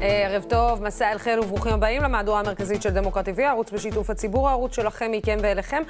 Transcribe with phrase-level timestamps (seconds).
[0.00, 4.48] ערב טוב, מסע אל חיל וברוכים הבאים למהדורה המרכזית של דמוקרט TV, ערוץ בשיתוף הציבור,
[4.48, 5.82] הערוץ שלכם, מכם ואליכם.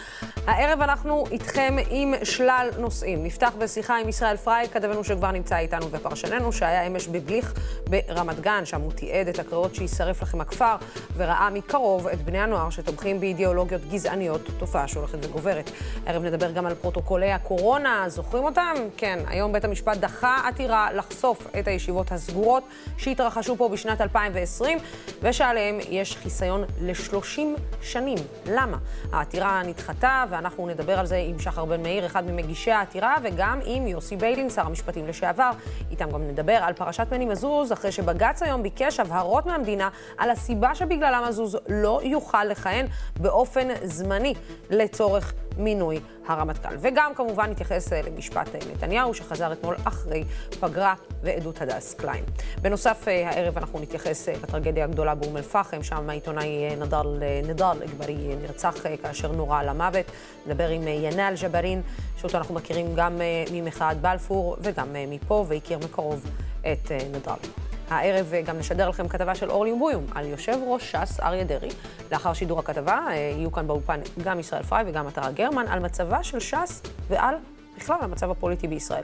[0.46, 3.24] הערב אנחנו איתכם עם שלל נושאים.
[3.24, 7.54] נפתח בשיחה עם ישראל פריי, כתבנו שכבר נמצא איתנו ופרשננו, שהיה אמש בבליך
[7.88, 10.76] ברמת גן, שם הוא תיעד את הקריאות שיישרף לכם הכפר,
[11.16, 15.70] וראה מקרוב את בני הנוער שתומכים באידיאולוגיות גזעניות, תופעה שהולכת וגוברת.
[16.06, 18.74] הערב נדבר גם על פרוטוקולי הקורונה, זוכרים אותם?
[18.96, 22.62] כן, היום בית המשפט דחה עתירה לחשוף את הישיבות הסגורות
[22.96, 24.78] שהתרחשו פה בשנת בשנת 2020,
[25.22, 27.40] ושעליהם יש חיסיון ל-30
[27.82, 28.18] שנים.
[28.46, 28.76] למה?
[29.12, 33.86] העתירה נדחתה, ואנחנו נדבר על זה עם שחר בן מאיר, אחד ממגישי העתירה, וגם עם
[33.86, 35.50] יוסי ביילין, שר המשפטים לשעבר.
[35.90, 39.88] איתם גם נדבר על פרשת מני מזוז, אחרי שבג"ץ היום ביקש הבהרות מהמדינה
[40.18, 42.86] על הסיבה שבגללה מזוז לא יוכל לכהן
[43.20, 44.34] באופן זמני
[44.70, 46.74] לצורך מינוי הרמטכ"ל.
[46.80, 50.24] וגם כמובן נתייחס אה, למשפט אה, נתניהו, שחזר אתמול אחרי
[50.60, 52.24] פגרה, ועדות הדס קליין.
[52.62, 58.74] בנוסף, אה, הערב אנחנו נתייחס לטרגדיה הגדולה באום אל-פחם, שם העיתונאי נדאל, נדאל אגבריה נרצח
[59.02, 60.06] כאשר נורה למוות.
[60.46, 61.82] נדבר עם ינאל ג'בארין,
[62.16, 63.20] שאותו אנחנו מכירים גם
[63.52, 66.26] ממחאת בלפור וגם מפה, והכיר מקרוב
[66.60, 67.67] את נדאל.
[67.90, 71.68] הערב גם נשדר לכם כתבה של אורלי בר-לב על יושב ראש ש"ס אריה דרעי.
[72.12, 76.22] לאחר שידור הכתבה אה, יהיו כאן באופן גם ישראל פריי וגם עטרה גרמן על מצבה
[76.22, 77.34] של ש"ס ועל
[77.76, 79.02] בכלל המצב הפוליטי בישראל.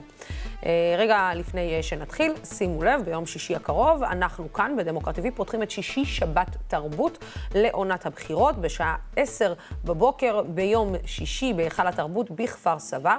[0.65, 5.62] אה, רגע לפני אה, שנתחיל, שימו לב, ביום שישי הקרוב, אנחנו כאן בדמוקרט TV פותחים
[5.62, 9.55] את שישי שבת תרבות לעונת הבחירות בשעה 10
[9.85, 13.17] בבוקר ביום שישי בהיכל התרבות בכפר סבא.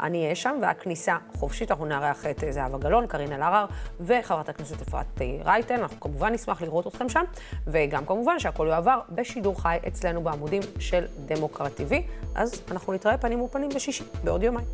[0.00, 1.70] אני אהיה שם, והכניסה חופשית.
[1.70, 3.66] אנחנו נארח את אה, זהבה גלאון, קארין אלהרר
[4.00, 5.80] וחברת הכנסת אפרת רייטן.
[5.80, 7.24] אנחנו כמובן נשמח לראות אתכם שם,
[7.66, 11.94] וגם כמובן שהכל יועבר בשידור חי אצלנו בעמודים של דמוקרט TV.
[12.34, 14.66] אז אנחנו נתראה פנים ופנים בשישי, בעוד יומיים.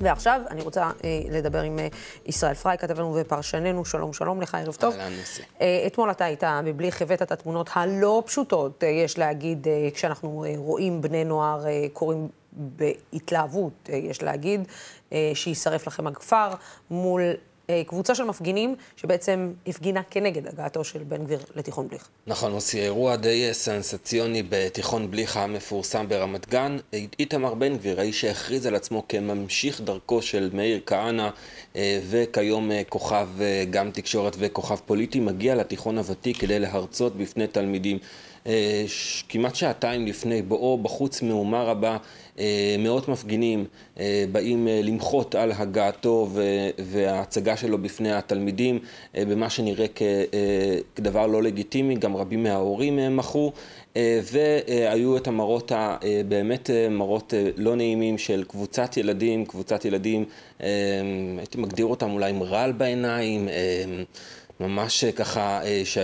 [0.00, 1.88] ועכשיו אני רוצה אה, לדבר עם אה,
[2.26, 4.94] ישראל פריי, כתבנו ופרשננו, שלום שלום לך, ערב טוב.
[4.94, 5.12] אהלן.
[5.60, 11.00] אה, אתמול אתה היית מבליך, הבאת את התמונות הלא פשוטות, אה, יש להגיד, כשאנחנו רואים
[11.00, 14.60] בני נוער קוראים בהתלהבות, יש להגיד,
[15.34, 16.48] שיישרף לכם הכפר
[16.90, 17.22] מול
[17.86, 22.08] קבוצה של מפגינים שבעצם הפגינה כנגד הגעתו של בן גביר לתיכון בליך.
[22.26, 26.76] נכון, עושה אירוע די סנסציוני בתיכון בליך המפורסם ברמת גן.
[27.18, 31.28] איתמר בן גביר, האיש שהכריז על עצמו כממשיך דרכו של מאיר כהנא
[31.76, 33.28] אה, וכיום אה, כוכב
[33.70, 37.98] גם תקשורת וכוכב פוליטי, מגיע לתיכון הוותיק כדי להרצות בפני תלמידים.
[39.28, 41.96] כמעט שעתיים לפני בואו בחוץ מהומה רבה אה,
[42.78, 43.64] מאות מפגינים
[44.00, 46.28] אה, באים אה, למחות על הגעתו
[46.78, 48.78] וההצגה שלו בפני התלמידים
[49.14, 49.86] במה שנראה
[50.94, 53.52] כדבר לא לגיטימי, גם רבים מההורים מחו
[53.96, 60.24] והיו את המראות הבאמת מראות לא נעימים של קבוצת ילדים, קבוצת ילדים,
[61.38, 63.48] הייתי מגדיר אותם אולי עם רעל בעיניים,
[64.60, 65.98] ממש ככה ש...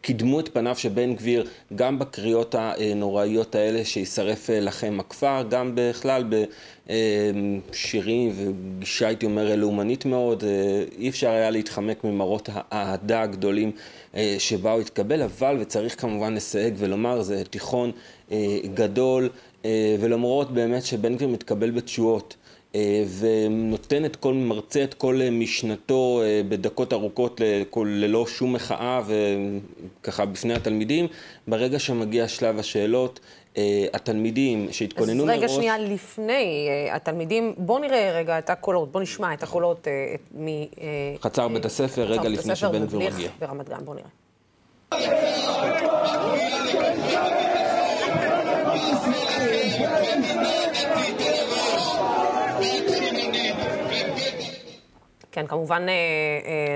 [0.00, 5.72] קידמו את פניו של בן גביר גם בקריאות הנוראיות האלה שישרף אה, לכם הכפר, גם
[5.74, 6.24] בכלל
[6.86, 13.72] בשירים וגישה הייתי אומר לאומנית מאוד, אה, אי אפשר היה להתחמק ממראות האהדה הגדולים
[14.14, 17.92] אה, שבאו להתקבל, אבל וצריך כמובן לסייג ולומר זה תיכון
[18.74, 19.28] גדול
[20.00, 22.37] ולמרות באמת שבן גביר מתקבל בתשואות אה,
[23.18, 29.02] ונותן את כל, מרצה את כל אה, משנתו אה, בדקות ארוכות לכל, ללא שום מחאה
[30.00, 31.06] וככה בפני התלמידים.
[31.48, 33.20] ברגע שמגיע שלב השאלות,
[33.92, 35.36] התלמידים שהתכוננו מראש...
[35.36, 35.56] אז רגע מראש...
[35.56, 39.88] שנייה לפני התלמידים, בואו נראה רגע את הקולות, בואו נשמע את הקולות
[40.38, 40.46] מ...
[41.22, 43.30] חצר בית הספר, רגע לפני שבן גביר מגיע.
[43.40, 44.08] ברמת גן, בואו נראה.
[55.32, 55.92] כן, כמובן אה,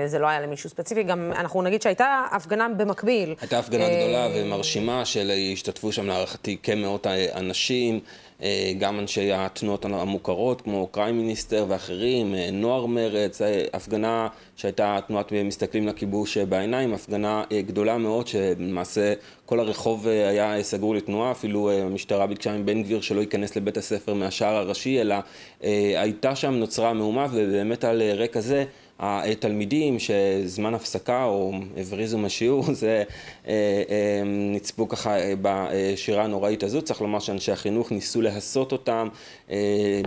[0.01, 3.35] אה, זה לא היה למישהו ספציפי, גם אנחנו נגיד שהייתה הפגנה במקביל.
[3.41, 7.99] הייתה הפגנה גדולה ומרשימה, שהשתתפו שם להערכתי כמאות אנשים.
[8.43, 14.99] אה, גם אנשי התנועות המוכרות כמו קריים מיניסטר ואחרים, אה, נוער מרץ, אה, הפגנה שהייתה
[15.07, 19.13] תנועת מסתכלים לכיבוש בעיניים, הפגנה גדולה מאוד שלמעשה
[19.45, 24.55] כל הרחוב היה סגור לתנועה, אפילו המשטרה ביקשה מבן גביר שלא ייכנס לבית הספר מהשער
[24.55, 25.15] הראשי, אלא
[25.95, 28.65] הייתה שם, נוצרה מהומה ובאמת על רקע זה
[28.99, 33.03] התלמידים שזמן הפסקה או הבריזו מהשיעור, זה
[33.47, 33.53] אה,
[33.89, 36.81] אה, נצפו ככה אה, בשירה הנוראית הזו.
[36.81, 39.07] צריך לומר שאנשי החינוך ניסו להסות אותם.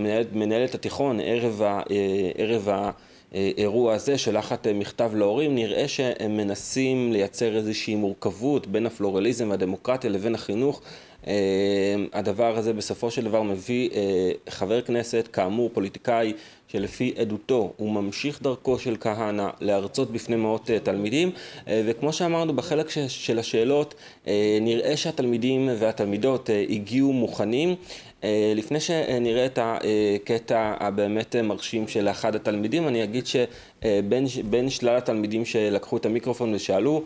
[0.01, 1.81] מנהלת, מנהלת התיכון ערב, ה,
[2.37, 2.69] ערב
[3.33, 10.35] האירוע הזה שלחת מכתב להורים, נראה שהם מנסים לייצר איזושהי מורכבות בין הפלורליזם והדמוקרטיה לבין
[10.35, 10.83] החינוך.
[12.13, 13.91] הדבר הזה בסופו של דבר מביא
[14.49, 16.33] חבר כנסת, כאמור פוליטיקאי
[16.69, 21.31] שלפי עדותו הוא ממשיך דרכו של כהנא להרצות בפני מאות תלמידים,
[21.67, 23.95] וכמו שאמרנו בחלק של השאלות,
[24.61, 27.75] נראה שהתלמידים והתלמידות הגיעו מוכנים.
[28.55, 35.97] לפני שנראה את הקטע הבאמת מרשים של אחד התלמידים, אני אגיד שבין שלל התלמידים שלקחו
[35.97, 37.03] את המיקרופון ושאלו,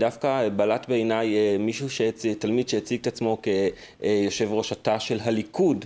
[0.00, 5.84] דווקא בלט בעיניי מישהו, שהציג, תלמיד שהציג את עצמו כיושב ראש התא של הליכוד.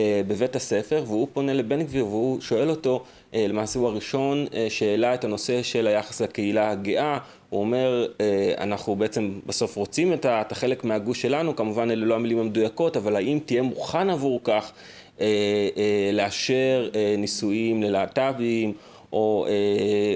[0.00, 5.62] בבית הספר, והוא פונה לבן גביר והוא שואל אותו, למעשה הוא הראשון שהעלה את הנושא
[5.62, 7.18] של היחס לקהילה הגאה,
[7.50, 8.06] הוא אומר,
[8.58, 13.38] אנחנו בעצם בסוף רוצים את החלק מהגוש שלנו, כמובן אלה לא המילים המדויקות, אבל האם
[13.44, 14.72] תהיה מוכן עבור כך
[16.12, 18.72] לאשר נישואים ללהט"בים,
[19.12, 19.46] או,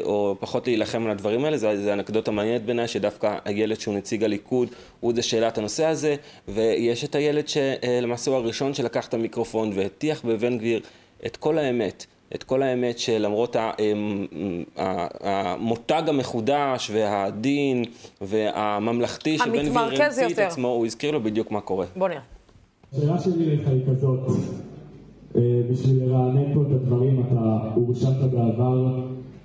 [0.02, 4.68] או פחות להילחם על הדברים האלה, זו אנקדוטה מעניינת בעיניי, שדווקא הילד שהוא נציג הליכוד,
[5.00, 6.16] הוא זה שהעלה את הנושא הזה,
[6.48, 10.80] ויש את הילד שלמעשה הוא הראשון שלקח את המיקרופון והטיח בבן גביר
[11.26, 12.06] את כל האמת.
[12.34, 13.56] את כל האמת שלמרות
[15.20, 17.84] המותג המחודש והדין
[18.20, 21.86] והממלכתי שבן גביר המציא את עצמו, הוא הזכיר לו בדיוק מה קורה.
[21.96, 22.20] בוא נראה.
[22.92, 24.20] השאלה שלי לך היא כזאת,
[25.70, 29.00] בשביל לרענן פה את הדברים, אתה הורשעת בעבר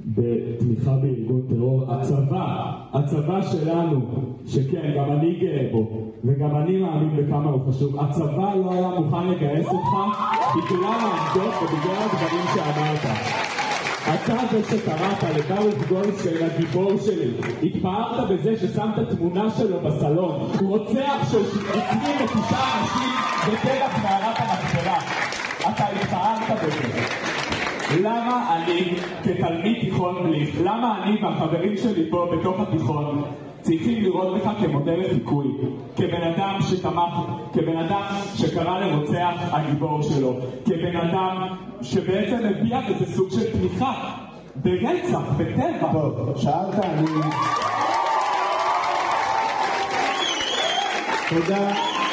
[0.06, 1.94] בתמיכה בארגון טרור.
[1.94, 4.02] הצבא, הצבא שלנו,
[4.48, 9.28] שכן, גם אני גאה בו, וגם אני מאמין בכמה הוא חשוב, הצבא לא היה מוכן
[9.28, 9.90] לגייס אותך
[10.56, 13.18] בגלל העמדות ובגלל הדברים שאמרת.
[14.16, 17.32] אתה זה שקראת לברוך גולדשטיין, הגיבור שלי,
[17.64, 21.42] התפארת בזה ששמת תמונה שלו בסלון, הוא רוצח של
[21.74, 23.10] 29 אנשים
[23.48, 25.00] בטבח מערת המכפלה.
[25.60, 27.02] אתה התפארת בזה.
[28.02, 33.24] למה אני כתלמיד תיכון בליך, למה אני והחברים שלי פה בתוך התיכון
[33.68, 35.48] צריכים לראות בך כמודל לחיקוי,
[35.96, 37.14] כבן אדם שתמך,
[37.54, 38.02] כבן אדם
[38.36, 40.34] שקרא לרוצח הגיבור שלו,
[40.66, 41.48] כבן אדם
[41.82, 43.94] שבעצם הביע בזה סוג של תמיכה
[44.56, 45.92] ברצח, בטבע.
[45.92, 47.08] טוב, שאלת, אני...
[51.30, 52.07] תודה.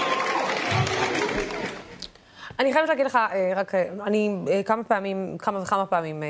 [2.59, 3.19] אני חייבת להגיד לך,
[3.56, 6.23] רק אני כמה פעמים, כמה וכמה פעמים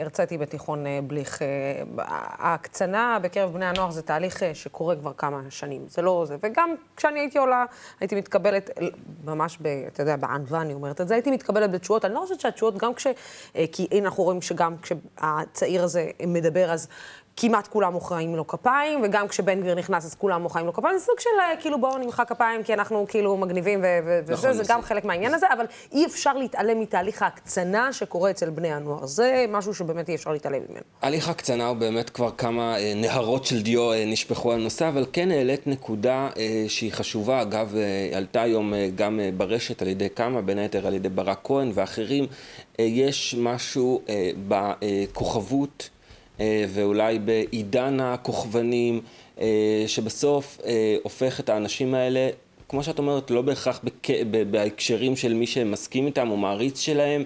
[0.00, 1.38] הרציתי בתיכון בליך.
[1.98, 6.36] ההקצנה בקרב בני הנוער זה תהליך שקורה כבר כמה שנים, זה לא זה.
[6.42, 7.64] וגם כשאני הייתי עולה,
[8.00, 8.70] הייתי מתקבלת,
[9.24, 12.04] ממש, ב, אתה יודע, בענווה אני אומרת את זה, הייתי מתקבלת בתשואות.
[12.04, 13.06] אני לא חושבת שהתשואות, גם כש...
[13.72, 16.88] כי הנה אנחנו רואים שגם כשהצעיר הזה מדבר, אז...
[17.36, 21.04] כמעט כולם מוחאים לו כפיים, וגם כשבן גביר נכנס אז כולם מוחאים לו כפיים, זה
[21.04, 21.30] סוג של
[21.60, 25.46] כאילו בואו נמחא כפיים כי אנחנו כאילו מגניבים וזה, נכון, זה גם חלק מהעניין הזה,
[25.52, 29.06] אבל אי אפשר להתעלם מתהליך ההקצנה שקורה אצל בני הנוער.
[29.06, 30.82] זה משהו שבאמת אי אפשר להתעלם ממנו.
[31.02, 35.06] הליך הקצנה הוא באמת כבר כמה אה, נהרות של דיו אה, נשפכו על נושא, אבל
[35.12, 39.88] כן העלית נקודה אה, שהיא חשובה, אגב, אה, עלתה היום אה, גם אה, ברשת על
[39.88, 42.26] ידי כמה, בין היתר על ידי ברק כהן ואחרים,
[42.80, 45.90] אה, יש משהו אה, בכוכבות.
[46.40, 49.00] ואולי בעידן הכוכבנים,
[49.86, 50.58] שבסוף
[51.02, 52.28] הופך את האנשים האלה,
[52.68, 54.08] כמו שאת אומרת, לא בהכרח בק...
[54.50, 57.24] בהקשרים של מי שמסכים איתם או מעריץ שלהם,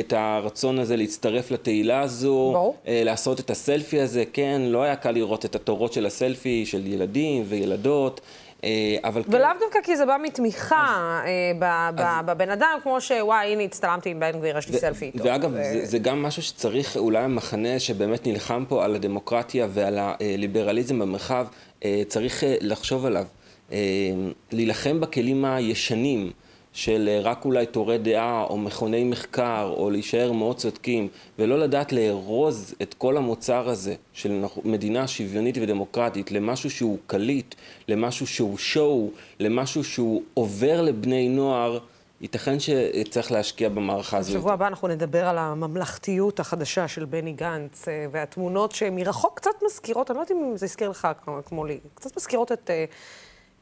[0.00, 2.76] את הרצון הזה להצטרף לתהילה הזו, ברור.
[2.86, 7.44] לעשות את הסלפי הזה, כן, לא היה קל לראות את התורות של הסלפי של ילדים
[7.48, 8.20] וילדות.
[9.04, 9.58] אבל ולאו כן...
[9.60, 14.20] דווקא כי זה בא מתמיכה אז, ב- אז, בבן אדם, כמו שוואי, הנה הצטלמתי עם
[14.20, 15.24] בן גביר, יש לי סלפי איתו.
[15.24, 15.56] ואגב, ו...
[15.56, 21.46] זה, זה גם משהו שצריך, אולי המחנה שבאמת נלחם פה על הדמוקרטיה ועל הליברליזם במרחב,
[22.08, 23.24] צריך לחשוב עליו.
[24.52, 26.30] להילחם בכלים הישנים.
[26.74, 32.74] של רק אולי תורי דעה או מכוני מחקר או להישאר מאוד צודקים ולא לדעת לארוז
[32.82, 37.54] את כל המוצר הזה של מדינה שוויונית ודמוקרטית למשהו שהוא קליט,
[37.88, 41.78] למשהו שהוא שואו, למשהו שהוא עובר לבני נוער
[42.20, 44.36] ייתכן שצריך להשקיע במערכה הזאת.
[44.36, 50.16] בשבוע הבא אנחנו נדבר על הממלכתיות החדשה של בני גנץ והתמונות שמרחוק קצת מזכירות, אני
[50.16, 51.08] לא יודעת אם זה הזכיר לך
[51.44, 52.70] כמו לי, קצת מזכירות את...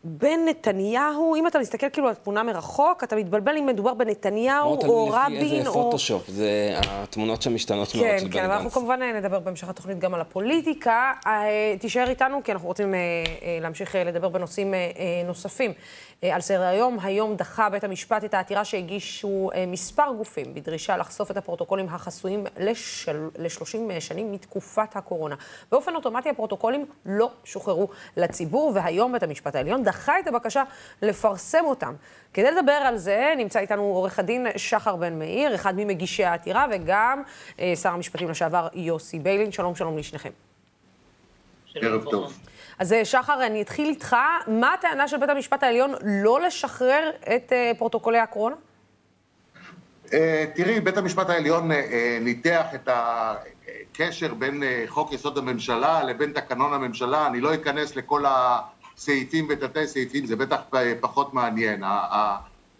[0.04, 5.08] בין נתניהו, אם אתה מסתכל כאילו על תמונה מרחוק, אתה מתבלבל אם מדובר בנתניהו או
[5.12, 5.44] רבין או...
[5.44, 8.70] לפי איזה פוטושופ, זה התמונות שם משתנות כן, מאוד של כן, בני כן, אבל אנחנו
[8.70, 11.12] כמובן נדבר בהמשך התוכנית גם על הפוליטיקה.
[11.78, 12.94] תישאר איתנו, כי אנחנו רוצים
[13.60, 14.74] להמשיך לדבר בנושאים
[15.26, 15.72] נוספים.
[16.22, 21.36] על סדר היום, היום דחה בית המשפט את העתירה שהגישו מספר גופים בדרישה לחשוף את
[21.36, 23.28] הפרוטוקולים החסויים לשל...
[23.38, 25.34] ל-30 שנים מתקופת הקורונה.
[25.72, 30.62] באופן אוטומטי הפרוטוקולים לא שוחררו לציבור, והיום בית המשפט העליון דחה את הבקשה
[31.02, 31.94] לפרסם אותם.
[32.34, 37.22] כדי לדבר על זה, נמצא איתנו עורך הדין שחר בן מאיר, אחד ממגישי העתירה, וגם
[37.60, 39.52] אה, שר המשפטים לשעבר יוסי ביילין.
[39.52, 40.30] שלום, שלום לשניכם.
[41.74, 42.38] ערב טוב.
[42.78, 44.16] אז שחר, אני אתחיל איתך.
[44.46, 48.56] מה הטענה של בית המשפט העליון לא לשחרר את uh, פרוטוקולי הקורונה?
[50.12, 51.70] אה, תראי, בית המשפט העליון
[52.20, 58.24] ניתח את הקשר בין חוק יסוד הממשלה לבין תקנון הממשלה, אני לא אכנס לכל
[59.02, 60.60] הסעיפים ותתי סעיפים, זה בטח
[61.00, 61.82] פחות מעניין.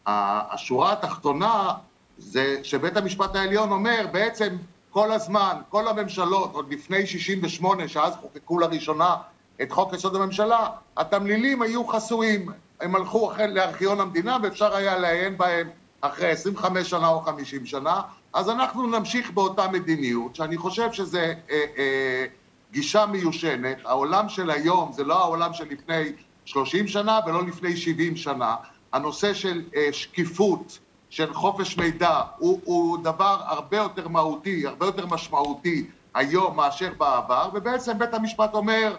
[0.06, 1.72] השורה התחתונה
[2.18, 4.56] זה שבית המשפט העליון אומר בעצם
[4.90, 9.16] כל הזמן, כל הממשלות, עוד לפני 68, שאז חוקקו לראשונה
[9.62, 12.48] את חוק יסוד הממשלה, התמלילים היו חסויים.
[12.80, 15.68] הם הלכו לארכיון המדינה ואפשר היה לעיין בהם
[16.00, 18.00] אחרי 25 שנה או 50 שנה,
[18.32, 22.26] אז אנחנו נמשיך באותה מדיניות, שאני חושב שזה אה, אה,
[22.72, 23.76] גישה מיושנת.
[23.84, 26.12] העולם של היום זה לא העולם של לפני
[26.44, 28.56] 30 שנה ולא לפני 70 שנה.
[28.92, 30.78] הנושא של אה, שקיפות,
[31.10, 37.50] של חופש מידע, הוא, הוא דבר הרבה יותר מהותי, הרבה יותר משמעותי היום מאשר בעבר,
[37.54, 38.96] ובעצם בית המשפט אומר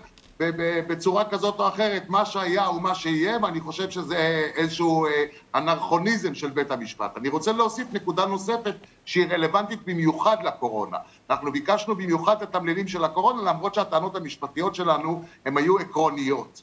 [0.88, 5.26] בצורה כזאת או אחרת, מה שהיה הוא מה שיהיה, ואני חושב שזה איזשהו אה,
[5.56, 7.18] אנרכוניזם של בית המשפט.
[7.18, 8.76] אני רוצה להוסיף נקודה נוספת
[9.06, 10.98] שהיא רלוונטית במיוחד לקורונה.
[11.30, 16.62] אנחנו ביקשנו במיוחד את התמלילים של הקורונה, למרות שהטענות המשפטיות שלנו הן היו עקרוניות.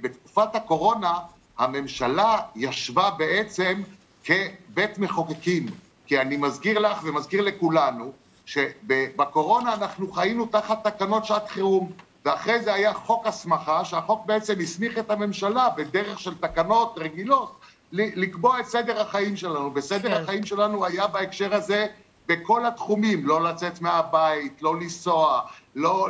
[0.00, 1.18] בתקופת הקורונה
[1.58, 3.82] הממשלה ישבה בעצם
[4.24, 5.66] כבית מחוקקים,
[6.06, 8.12] כי אני מזכיר לך ומזכיר לכולנו
[8.46, 11.92] שבקורונה אנחנו חיינו תחת תקנות שעת חירום,
[12.24, 17.60] ואחרי זה היה חוק הסמכה, שהחוק בעצם הסמיך את הממשלה בדרך של תקנות רגילות
[17.92, 20.22] לקבוע את סדר החיים שלנו, וסדר כן.
[20.22, 21.86] החיים שלנו היה בהקשר הזה
[22.28, 25.40] בכל התחומים, לא לצאת מהבית, לא לנסוע,
[25.74, 26.08] לא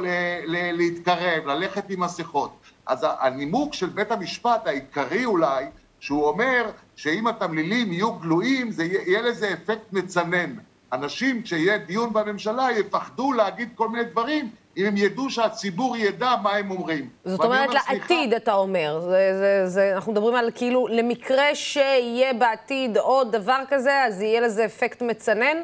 [0.72, 2.50] להתקרב, ללכת עם מסכות.
[2.86, 5.64] אז הנימוק של בית המשפט העיקרי אולי,
[6.00, 10.54] שהוא אומר שאם התמלילים יהיו גלויים, זה יהיה לזה אפקט מצנן.
[10.92, 16.52] אנשים, כשיהיה דיון בממשלה, יפחדו להגיד כל מיני דברים, אם הם ידעו שהציבור ידע מה
[16.52, 17.08] הם אומרים.
[17.24, 19.00] זאת אומרת, אומר, לעתיד, אתה אומר.
[19.00, 24.40] זה, זה, זה, אנחנו מדברים על כאילו, למקרה שיהיה בעתיד עוד דבר כזה, אז יהיה
[24.40, 25.56] לזה אפקט מצנן?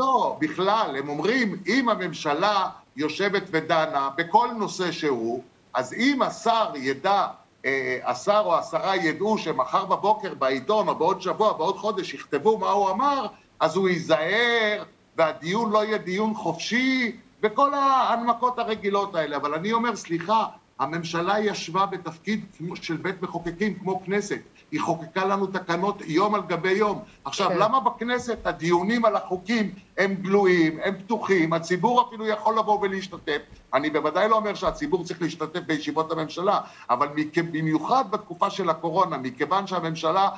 [0.00, 5.42] לא, בכלל, הם אומרים, אם הממשלה יושבת ודנה בכל נושא שהוא,
[5.74, 7.26] אז אם השר ידע,
[7.64, 12.70] אה, השר או השרה ידעו שמחר בבוקר בעיתון או בעוד שבוע, בעוד חודש, יכתבו מה
[12.70, 13.26] הוא אמר,
[13.60, 14.84] אז הוא ייזהר,
[15.16, 19.36] והדיון לא יהיה דיון חופשי, וכל ההנמקות הרגילות האלה.
[19.36, 20.46] אבל אני אומר, סליחה,
[20.78, 24.40] הממשלה ישבה בתפקיד של בית מחוקקים כמו כנסת.
[24.70, 27.02] היא חוקקה לנו תקנות יום על גבי יום.
[27.24, 27.58] עכשיו, כן.
[27.58, 33.38] למה בכנסת הדיונים על החוקים הם גלויים, הם פתוחים, הציבור אפילו יכול לבוא ולהשתתף?
[33.74, 36.60] אני בוודאי לא אומר שהציבור צריך להשתתף בישיבות הממשלה,
[36.90, 37.08] אבל
[37.52, 40.28] במיוחד בתקופה של הקורונה, מכיוון שהממשלה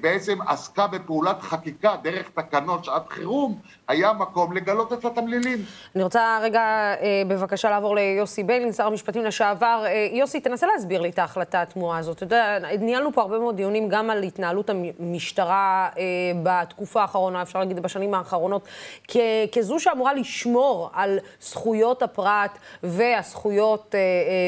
[0.00, 5.58] בעצם עסקה בפעולת חקיקה דרך תקנות שעת חירום, היה מקום לגלות את התמלילים.
[5.94, 9.82] אני רוצה רגע אה, בבקשה לעבור ליוסי ביילין, שר המשפטים לשעבר.
[9.86, 12.16] אה, יוסי, תנסה להסביר לי את ההחלטה התמוהה הזאת.
[12.16, 15.88] אתה יודע, ניהלנו פה הרבה מאוד דיונים גם על התנהלות המשטרה
[16.42, 18.68] בתקופה האחרונה, אפשר להגיד בשנים האחרונות,
[19.52, 23.94] כזו שאמורה לשמור על זכויות הפרט והזכויות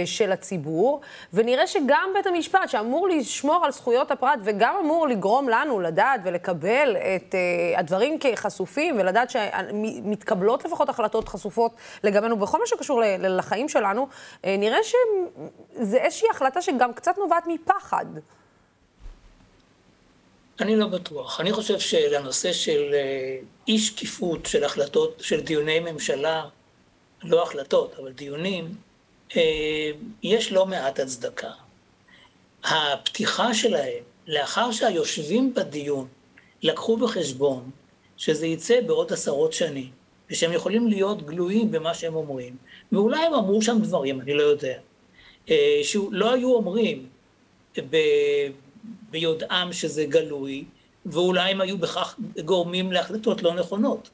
[0.04, 1.00] של הציבור,
[1.32, 6.20] ונראה שגם בית המשפט, שאמור לשמור על זכויות הפרט וגם אמור אמור לגרום לנו לדעת
[6.24, 11.72] ולקבל את uh, הדברים כחשופים, ולדעת שמתקבלות לפחות החלטות חשופות
[12.04, 18.06] לגבינו בכל מה שקשור לחיים שלנו, uh, נראה שזה איזושהי החלטה שגם קצת נובעת מפחד.
[20.60, 21.40] אני לא בטוח.
[21.40, 26.44] אני חושב שלנושא של אה, אי שקיפות של החלטות, של דיוני ממשלה,
[27.22, 28.74] לא החלטות, אבל דיונים,
[30.22, 31.50] יש לא מעט הצדקה.
[32.64, 36.06] הפתיחה שלהם לאחר שהיושבים בדיון
[36.62, 37.70] לקחו בחשבון
[38.16, 39.90] שזה יצא בעוד עשרות שנים,
[40.30, 42.56] ושהם יכולים להיות גלויים במה שהם אומרים,
[42.92, 44.78] ואולי הם אמרו שם דברים, אני לא יודע,
[45.50, 47.06] אה, שלא היו אומרים
[47.90, 47.96] ב...
[49.10, 50.64] ביודעם שזה גלוי,
[51.06, 54.10] ואולי הם היו בכך גורמים להחלטות לא נכונות.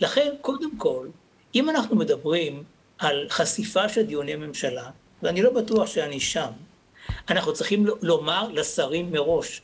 [0.00, 1.08] לכן, קודם כל,
[1.54, 2.62] אם אנחנו מדברים
[2.98, 4.90] על חשיפה של דיוני ממשלה,
[5.22, 6.50] ואני לא בטוח שאני שם,
[7.30, 9.62] אנחנו צריכים לומר לשרים מראש,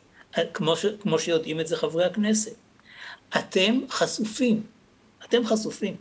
[0.55, 2.55] כמו, ש, כמו שיודעים את זה חברי הכנסת,
[3.37, 4.63] אתם חשופים,
[5.25, 5.97] אתם חשופים.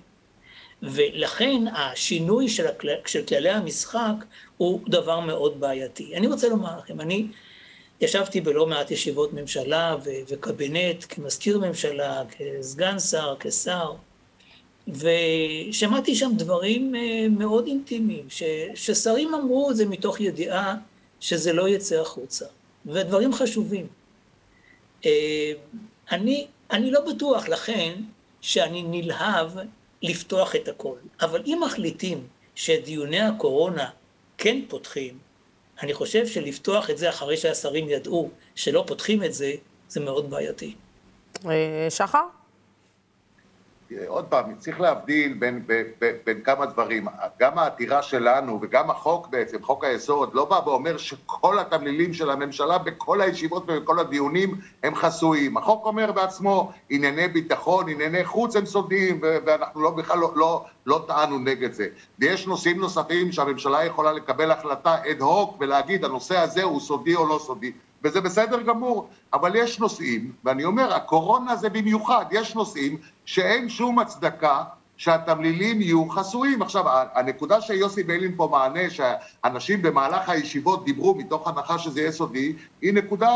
[0.83, 4.13] ולכן השינוי של, הכל, של כללי המשחק
[4.57, 6.15] הוא דבר מאוד בעייתי.
[6.15, 7.27] אני רוצה לומר לכם, אני
[8.01, 13.93] ישבתי בלא מעט ישיבות ממשלה ו- וקבינט כמזכיר ממשלה, כסגן שר, כשר,
[14.88, 18.43] ושמעתי שם דברים אה, מאוד אינטימיים, ש-
[18.75, 20.75] ששרים אמרו את זה מתוך ידיעה
[21.21, 22.45] שזה לא יצא החוצה,
[22.85, 23.87] ודברים חשובים.
[25.05, 25.51] אה,
[26.11, 27.93] אני, אני לא בטוח לכן
[28.41, 29.51] שאני נלהב
[30.01, 33.89] לפתוח את הכל, אבל אם מחליטים שדיוני הקורונה
[34.37, 35.17] כן פותחים,
[35.81, 39.53] אני חושב שלפתוח את זה אחרי שהשרים ידעו שלא פותחים את זה,
[39.89, 40.75] זה מאוד בעייתי.
[41.89, 42.23] שחר?
[44.07, 47.07] עוד פעם, צריך להבדיל בין, בין, בין, בין כמה דברים.
[47.39, 52.77] גם העתירה שלנו וגם החוק בעצם, חוק היסוד, לא בא ואומר שכל התמלילים של הממשלה
[52.77, 55.57] בכל הישיבות ובכל הדיונים הם חסויים.
[55.57, 61.03] החוק אומר בעצמו, ענייני ביטחון, ענייני חוץ הם סודיים, ואנחנו לא, בכלל לא, לא, לא
[61.07, 61.88] טענו נגד זה.
[62.19, 67.27] ויש נושאים נוספים שהממשלה יכולה לקבל החלטה אד הוק ולהגיד, הנושא הזה הוא סודי או
[67.27, 67.71] לא סודי.
[68.03, 74.00] וזה בסדר גמור, אבל יש נושאים, ואני אומר, הקורונה זה במיוחד, יש נושאים שאין שום
[74.00, 74.63] הצדקה
[74.98, 76.62] שהתמלילים יהיו חסויים.
[76.62, 82.53] עכשיו, הנקודה שיוסי ביילין פה מענה, שאנשים במהלך הישיבות דיברו מתוך הנחה שזה יהיה סודי,
[82.81, 83.29] היא נקודה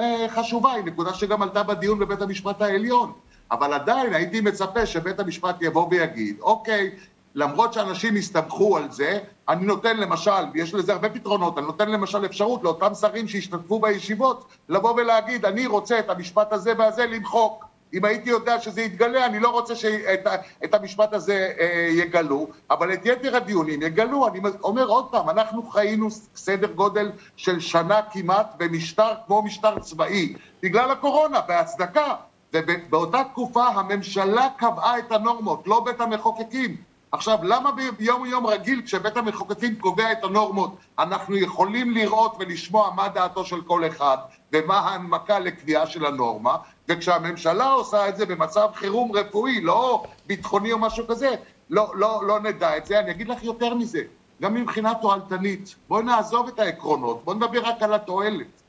[0.00, 3.12] אה, חשובה, היא נקודה שגם עלתה בדיון בבית המשפט העליון.
[3.50, 6.90] אבל עדיין הייתי מצפה שבית המשפט יבוא ויגיד, אוקיי,
[7.34, 12.24] למרות שאנשים הסתמכו על זה, אני נותן למשל, ויש לזה הרבה פתרונות, אני נותן למשל
[12.24, 17.64] אפשרות לאותם שרים שהשתתפו בישיבות, לבוא ולהגיד, אני רוצה את המשפט הזה והזה למחוק.
[17.94, 23.00] אם הייתי יודע שזה יתגלה, אני לא רוצה שאת המשפט הזה אה, יגלו, אבל את
[23.04, 24.28] יתר הדיונים יגלו.
[24.28, 30.34] אני אומר עוד פעם, אנחנו חיינו סדר גודל של שנה כמעט במשטר כמו משטר צבאי,
[30.62, 32.14] בגלל הקורונה, בהצדקה.
[32.54, 36.91] ובאותה תקופה הממשלה קבעה את הנורמות, לא בית המחוקקים.
[37.12, 43.08] עכשיו, למה ביום יום רגיל, כשבית המחוקקים קובע את הנורמות, אנחנו יכולים לראות ולשמוע מה
[43.08, 44.16] דעתו של כל אחד,
[44.52, 46.56] ומה ההנמקה לקביעה של הנורמה,
[46.88, 51.34] וכשהממשלה עושה את זה במצב חירום רפואי, לא ביטחוני או משהו כזה,
[51.70, 53.00] לא, לא, לא נדע את זה.
[53.00, 54.02] אני אגיד לך יותר מזה,
[54.42, 55.74] גם מבחינה תועלתנית.
[55.88, 58.62] בואי נעזוב את העקרונות, בואי נדבר רק על התועלת.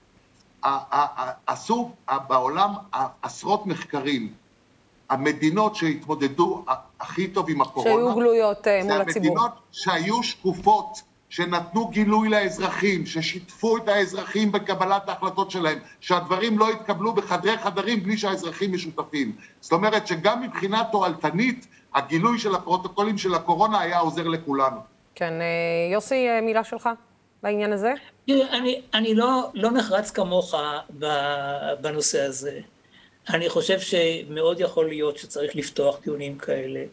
[1.47, 1.91] עשו
[2.27, 2.73] בעולם
[3.21, 4.33] עשרות מחקרים
[5.09, 6.65] המדינות שהתמודדו
[6.99, 9.13] הכי טוב עם הקורונה, שהיו גלויות אה, מול הציבור.
[9.13, 16.71] זה המדינות שהיו שקופות, שנתנו גילוי לאזרחים, ששיתפו את האזרחים בקבלת ההחלטות שלהם, שהדברים לא
[16.71, 19.35] יתקבלו בחדרי חדרים בלי שהאזרחים משותפים.
[19.61, 24.77] זאת אומרת שגם מבחינה תועלתנית, הגילוי של הפרוטוקולים של הקורונה היה עוזר לכולנו.
[25.15, 26.89] כן, אה, יוסי, אה, מילה שלך
[27.43, 27.93] בעניין הזה?
[28.29, 30.55] אני, אני לא, לא נחרץ כמוך
[31.81, 32.59] בנושא הזה.
[33.29, 36.83] אני חושב שמאוד יכול להיות שצריך לפתוח דיונים כאלה,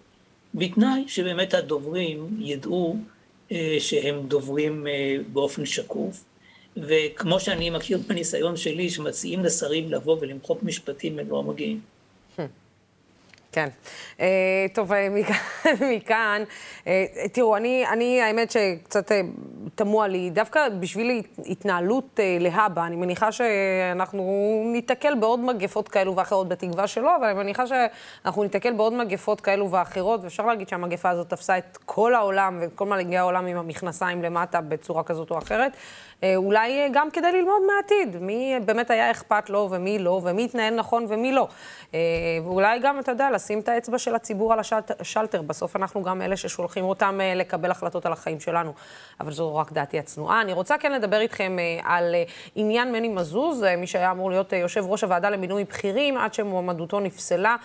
[0.55, 2.97] בתנאי שבאמת הדוברים ידעו
[3.53, 6.25] אה, שהם דוברים אה, באופן שקוף,
[6.77, 11.81] וכמו שאני מכיר בניסיון שלי, שמציעים לשרים לבוא ולמחוק משפטים, הם לא מגיעים.
[13.53, 13.69] כן.
[14.17, 14.23] Uh,
[14.75, 15.09] טוב, אה,
[15.81, 16.43] מכאן,
[16.85, 16.89] uh,
[17.33, 19.13] תראו, אני, אני, האמת שקצת
[19.75, 26.87] תמוה לי, דווקא בשביל התנהלות להבא, אני מניחה שאנחנו ניתקל בעוד מגפות כאלו ואחרות, בתקווה
[26.87, 31.59] שלא, אבל אני מניחה שאנחנו ניתקל בעוד מגפות כאלו ואחרות, ואפשר להגיד שהמגפה הזאת תפסה
[31.59, 35.77] את כל העולם ואת כל מנהיגי העולם עם המכנסיים למטה בצורה כזאת או אחרת.
[36.25, 40.75] אה, אולי גם כדי ללמוד מהעתיד, מי באמת היה אכפת לו ומי לא, ומי התנהל
[40.75, 41.49] נכון ומי לא.
[41.95, 42.01] אה,
[42.45, 44.61] ואולי גם, אתה יודע, לשים את האצבע של הציבור על
[45.01, 45.43] השלטר.
[45.43, 48.73] בסוף אנחנו גם אלה ששולחים אותם אה, לקבל החלטות על החיים שלנו.
[49.21, 50.41] אבל זו רק דעתי הצנועה.
[50.41, 52.15] אני רוצה כן לדבר איתכם על
[52.55, 57.57] עניין מני מזוז, מי שהיה אמור להיות יושב ראש הוועדה למינוי בכירים, עד שמועמדותו נפסלה.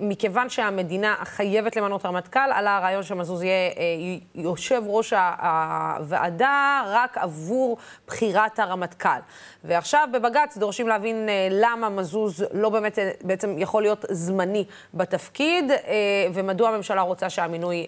[0.00, 3.70] מכיוון שהמדינה חייבת למנות רמטכ"ל, עלה הרעיון שמזוז יהיה
[4.34, 9.18] יושב ראש הוועדה רק עבור בחירת הרמטכ"ל.
[9.64, 15.70] ועכשיו בבג"ץ דורשים להבין אה, למה מזוז לא באמת אה, בעצם יכול להיות זמני בתפקיד,
[15.70, 17.86] אה, ומדוע הממשלה רוצה שהמינוי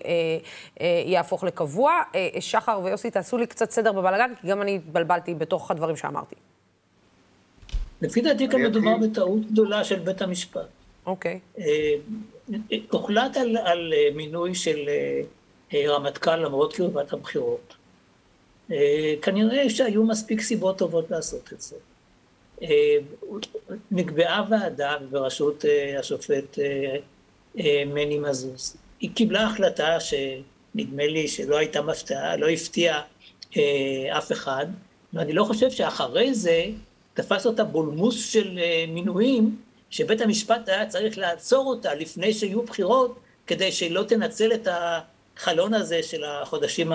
[1.07, 2.03] יהפוך לקבוע.
[2.41, 6.35] שחר ויוסי, תעשו לי קצת סדר בבלאגן, כי גם אני התבלבלתי בתוך הדברים שאמרתי.
[8.03, 10.67] לפי דעתי כאן מדובר בטעות גדולה של בית המשפט.
[11.07, 11.41] אוקיי.
[12.91, 14.79] הוחלט על, על מינוי של
[15.75, 17.78] רמטכ"ל למרות קרבת הבחירות.
[18.73, 21.77] אה, כנראה שהיו מספיק סיבות טובות לעשות את זה.
[22.63, 22.97] אה,
[23.91, 26.59] נקבעה ועדה בראשות אה, השופט
[27.87, 28.77] מני מזוז.
[29.01, 33.03] היא קיבלה החלטה שנדמה לי שלא הייתה מפתעה, לא הפתיעה
[34.19, 34.67] אף אחד,
[35.13, 36.65] ואני לא חושב שאחרי זה
[37.15, 39.57] תפס אותה בולמוס של מינויים,
[39.91, 46.03] שבית המשפט היה צריך לעצור אותה לפני שיהיו בחירות, כדי שלא תנצל את החלון הזה
[46.03, 46.93] של החודשים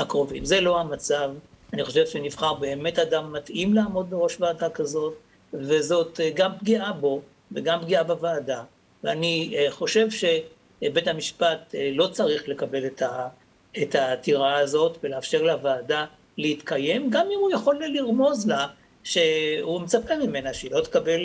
[0.00, 0.44] הקרובים.
[0.44, 1.30] זה לא המצב.
[1.72, 5.14] אני חושב שנבחר באמת אדם מתאים לעמוד בראש ועדה כזאת,
[5.52, 7.20] וזאת אה, גם פגיעה בו
[7.52, 8.62] וגם פגיעה בוועדה.
[9.04, 12.86] ואני אה, חושב שבית המשפט אה, לא צריך לקבל
[13.82, 16.04] את העתירה הזאת ולאפשר לוועדה
[16.38, 18.66] להתקיים, גם אם הוא יכול לרמוז לה
[19.04, 21.20] שהוא מצפה ממנה שהיא לא תקבל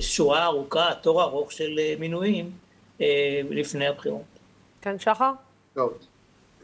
[0.00, 2.50] שורה ארוכה, תור ארוך של מינויים
[3.50, 4.22] לפני הבחירות.
[4.82, 5.32] כן, שחר?
[5.74, 5.98] טוב.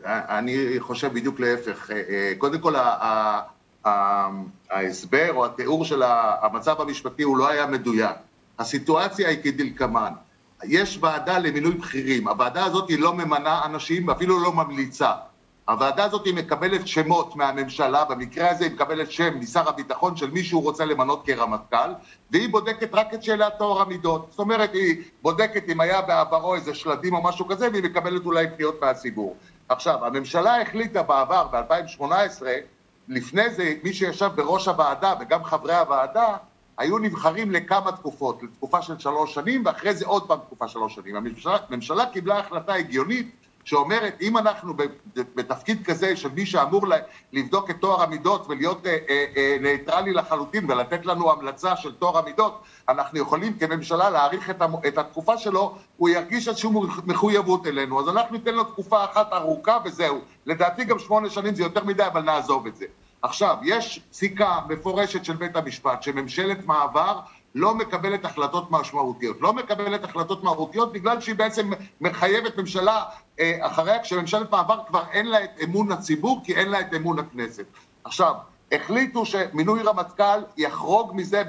[0.06, 1.90] אני חושב בדיוק להפך.
[1.90, 2.74] אה, אה, קודם כל,
[4.70, 6.02] ההסבר או התיאור של
[6.42, 8.16] המצב המשפטי הוא לא היה מדויק.
[8.58, 10.12] הסיטואציה היא כדלקמן.
[10.64, 15.12] יש ועדה למינוי בכירים, הוועדה הזאת היא לא ממנה אנשים ואפילו לא ממליצה.
[15.68, 20.44] הוועדה הזאת היא מקבלת שמות מהממשלה, במקרה הזה היא מקבלת שם משר הביטחון של מי
[20.44, 21.90] שהוא רוצה למנות כרמטכ"ל,
[22.30, 24.26] והיא בודקת רק את שאלת טוהר המידות.
[24.30, 28.46] זאת אומרת, היא בודקת אם היה בעברו איזה שלדים או משהו כזה, והיא מקבלת אולי
[28.56, 29.36] פניות מהציבור.
[29.68, 32.42] עכשיו, הממשלה החליטה בעבר, ב-2018,
[33.08, 36.36] לפני זה, מי שישב בראש הוועדה וגם חברי הוועדה,
[36.78, 41.16] היו נבחרים לכמה תקופות, לתקופה של שלוש שנים, ואחרי זה עוד פעם תקופה שלוש שנים.
[41.16, 44.74] הממשלה, הממשלה קיבלה החלטה הגיונית שאומרת, אם אנחנו
[45.14, 46.86] בתפקיד כזה של מי שאמור
[47.32, 52.18] לבדוק את טוהר המידות ולהיות אה, אה, אה, ניטרלי לחלוטין ולתת לנו המלצה של טוהר
[52.18, 54.50] המידות, אנחנו יכולים כממשלה להאריך
[54.86, 56.70] את התקופה שלו, הוא ירגיש איזושהי
[57.06, 58.00] מחויבות אלינו.
[58.00, 60.20] אז אנחנו ניתן לו תקופה אחת ארוכה וזהו.
[60.46, 62.86] לדעתי גם שמונה שנים זה יותר מדי, אבל נעזוב את זה.
[63.22, 67.20] עכשיו, יש פסיקה מפורשת של בית המשפט שממשלת מעבר
[67.54, 69.36] לא מקבלת החלטות משמעותיות.
[69.40, 73.04] לא מקבלת החלטות מהותיות בגלל שהיא בעצם מחייבת ממשלה
[73.40, 77.18] אה, אחריה, כשממשלת מעבר כבר אין לה את אמון הציבור, כי אין לה את אמון
[77.18, 77.64] הכנסת.
[78.04, 78.34] עכשיו,
[78.72, 81.42] החליטו שמינוי רמטכ"ל יחרוג מזה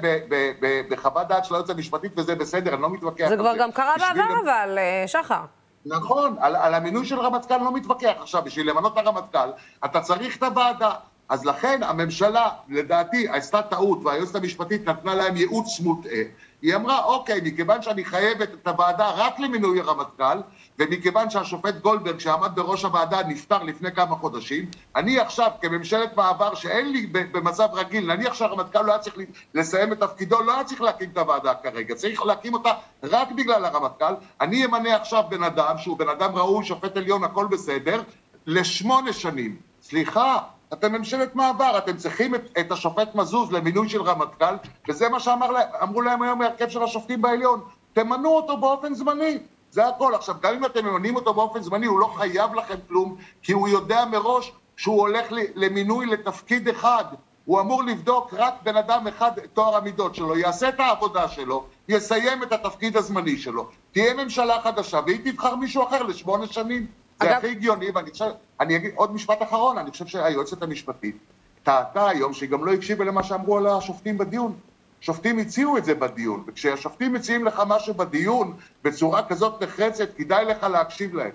[0.90, 3.28] בחוות דעת של היועץ המשפטית, וזה בסדר, אני לא מתווכח.
[3.28, 5.44] זה כבר גם קרה בעבר, אבל, אה, שחר.
[5.86, 8.14] נכון, על, על המינוי של רמטכ"ל לא מתווכח.
[8.20, 9.48] עכשיו, בשביל למנות את הרמטכ"ל,
[9.84, 10.92] אתה צריך את הוועדה.
[11.28, 16.22] אז לכן הממשלה, לדעתי, עשתה טעות, והיועצת המשפטית נתנה להם ייעוץ מוטעה.
[16.62, 20.38] היא אמרה, אוקיי, מכיוון שאני חייבת את הוועדה רק למינוי הרמטכ"ל,
[20.78, 26.92] ומכיוון שהשופט גולדברג, שעמד בראש הוועדה, נפטר לפני כמה חודשים, אני עכשיו, כממשלת מעבר שאין
[26.92, 29.16] לי במצב רגיל, נניח שהרמטכ"ל לא היה צריך
[29.54, 33.64] לסיים את תפקידו, לא היה צריך להקים את הוועדה כרגע, צריך להקים אותה רק בגלל
[33.64, 34.14] הרמטכ"ל.
[34.40, 38.02] אני אמנה עכשיו בן אדם, שהוא בן אדם ראוי, שופט עליון, הכל בסדר,
[38.46, 39.56] לשמונה שנים.
[39.82, 40.38] סליחה,
[40.74, 44.54] אתם ממשלת מעבר, אתם צריכים את, את השופט מזוז למינוי של רמטכ"ל,
[44.88, 47.60] וזה מה שאמרו להם היום מהרכב של השופטים בעליון,
[47.92, 49.38] תמנו אותו באופן זמני,
[49.70, 50.14] זה הכל.
[50.14, 53.68] עכשיו, גם אם אתם ממנים אותו באופן זמני, הוא לא חייב לכם כלום, כי הוא
[53.68, 57.04] יודע מראש שהוא הולך למינוי לתפקיד אחד.
[57.44, 62.42] הוא אמור לבדוק רק בן אדם אחד טוהר המידות שלו, יעשה את העבודה שלו, יסיים
[62.42, 66.86] את התפקיד הזמני שלו, תהיה ממשלה חדשה והיא תבחר מישהו אחר לשמונה שנים.
[67.24, 67.36] זה.
[67.36, 71.16] הכי הגיוני, ואני חושב, אני אגיד עוד משפט אחרון, אני חושב שהיועצת המשפטית
[71.62, 74.54] טעתה היום שהיא גם לא הקשיבה למה שאמרו על השופטים בדיון.
[75.00, 80.62] שופטים הציעו את זה בדיון, וכשהשופטים מציעים לך משהו בדיון בצורה כזאת נחרצת, כדאי לך
[80.62, 81.30] להקשיב להם.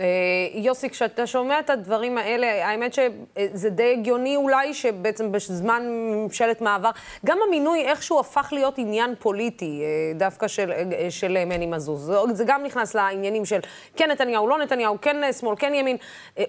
[0.00, 0.06] אה,
[0.54, 6.90] יוסי, כשאתה שומע את הדברים האלה, האמת שזה די הגיוני אולי שבעצם בזמן ממשלת מעבר,
[7.26, 12.12] גם המינוי איכשהו הפך להיות עניין פוליטי, אה, דווקא של, אה, של מני מזוז.
[12.32, 13.60] זה גם נכנס לעניינים של
[13.96, 15.96] כן נתניהו, לא נתניהו, כן שמאל, כן ימין.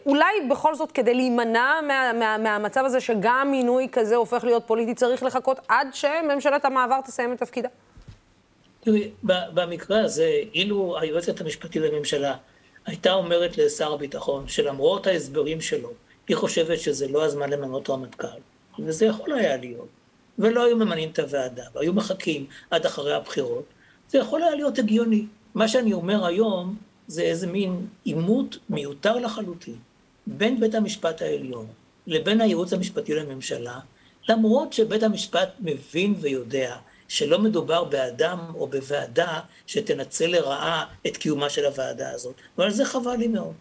[0.05, 4.93] אולי בכל זאת כדי להימנע מה, מה, מהמצב הזה שגם מינוי כזה הופך להיות פוליטי,
[4.93, 7.69] צריך לחכות עד שממשלת המעבר תסיים את תפקידה?
[8.79, 12.35] תראי, במקרה הזה, אילו היועצת המשפטית לממשלה
[12.87, 15.91] הייתה אומרת לשר הביטחון שלמרות ההסברים שלו,
[16.27, 18.39] היא חושבת שזה לא הזמן למנות רמטכ"ל,
[18.79, 19.87] וזה יכול היה להיות,
[20.39, 23.63] ולא היו ממנים את הוועדה, והיו מחכים עד אחרי הבחירות,
[24.09, 25.25] זה יכול היה להיות הגיוני.
[25.55, 26.75] מה שאני אומר היום
[27.07, 29.77] זה איזה מין עימות מיותר לחלוטין
[30.27, 31.67] בין בית המשפט העליון
[32.07, 33.79] לבין הייעוץ המשפטי לממשלה,
[34.29, 36.75] למרות שבית המשפט מבין ויודע
[37.07, 42.35] שלא מדובר באדם או בוועדה שתנצל לרעה את קיומה של הוועדה הזאת.
[42.57, 43.53] ועל זה חבל לי מאוד.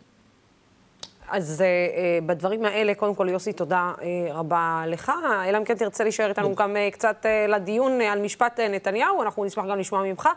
[1.28, 5.12] אז uh, בדברים האלה, קודם כל, יוסי, תודה uh, רבה לך.
[5.48, 8.62] אלא אם כן תרצה להישאר איתנו גם uh, קצת uh, לדיון uh, על משפט uh,
[8.62, 10.28] נתניהו, אנחנו נשמח גם לשמוע ממך.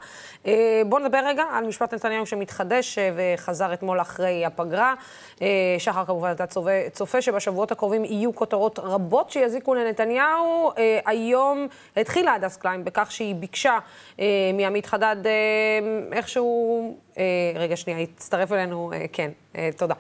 [0.44, 0.48] Uh,
[0.86, 4.94] בוא נדבר רגע על משפט נתניהו שמתחדש uh, וחזר אתמול אחרי הפגרה.
[5.36, 5.42] Uh,
[5.78, 10.72] שחר, כמובן, אתה צופה, צופה שבשבועות הקרובים יהיו כותרות רבות שיזיקו לנתניהו.
[10.72, 10.76] Uh,
[11.06, 13.78] היום התחילה הדס קליין בכך שהיא ביקשה
[14.18, 14.20] uh,
[14.54, 16.98] מעמית חדד uh, איכשהו...
[17.18, 17.24] אה,
[17.56, 19.96] רגע, שנייה, הצטרף אלינו, אה, כן, אה, תודה.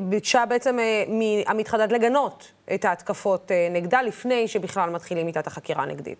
[0.00, 6.18] ביקשה בעצם מעמית חדד לגנות את ההתקפות נגדה לפני שבכלל מתחילים איתה את החקירה הנגדית.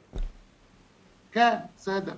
[1.33, 2.13] כן, בסדר.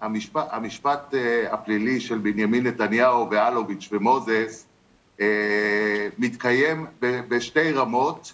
[0.00, 1.14] המשפט, המשפט
[1.50, 4.66] הפלילי של בנימין נתניהו ואלוביץ' ומוזס
[6.18, 8.32] מתקיים בשתי רמות.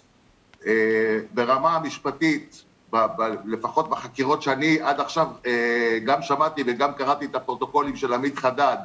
[1.33, 7.35] ברמה המשפטית ב, ב, לפחות בחקירות שאני עד עכשיו אה, גם שמעתי וגם קראתי את
[7.35, 8.77] הפרוטוקולים של עמית חדד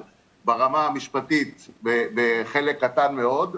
[0.44, 3.56] ברמה המשפטית בחלק קטן מאוד,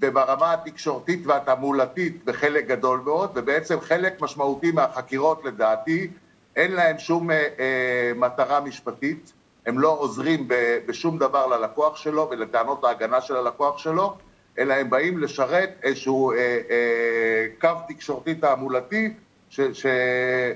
[0.00, 6.08] וברמה התקשורתית והתעמולתית בחלק גדול מאוד, ובעצם חלק משמעותי מהחקירות לדעתי
[6.56, 9.32] אין להם שום אה, אה, מטרה משפטית,
[9.66, 14.16] הם לא עוזרים ב, בשום דבר ללקוח שלו ולטענות ההגנה של הלקוח שלו,
[14.58, 16.36] אלא הם באים לשרת איזשהו אה,
[16.70, 19.12] אה, קו תקשורתי תעמולתי
[19.50, 19.86] ש, ש,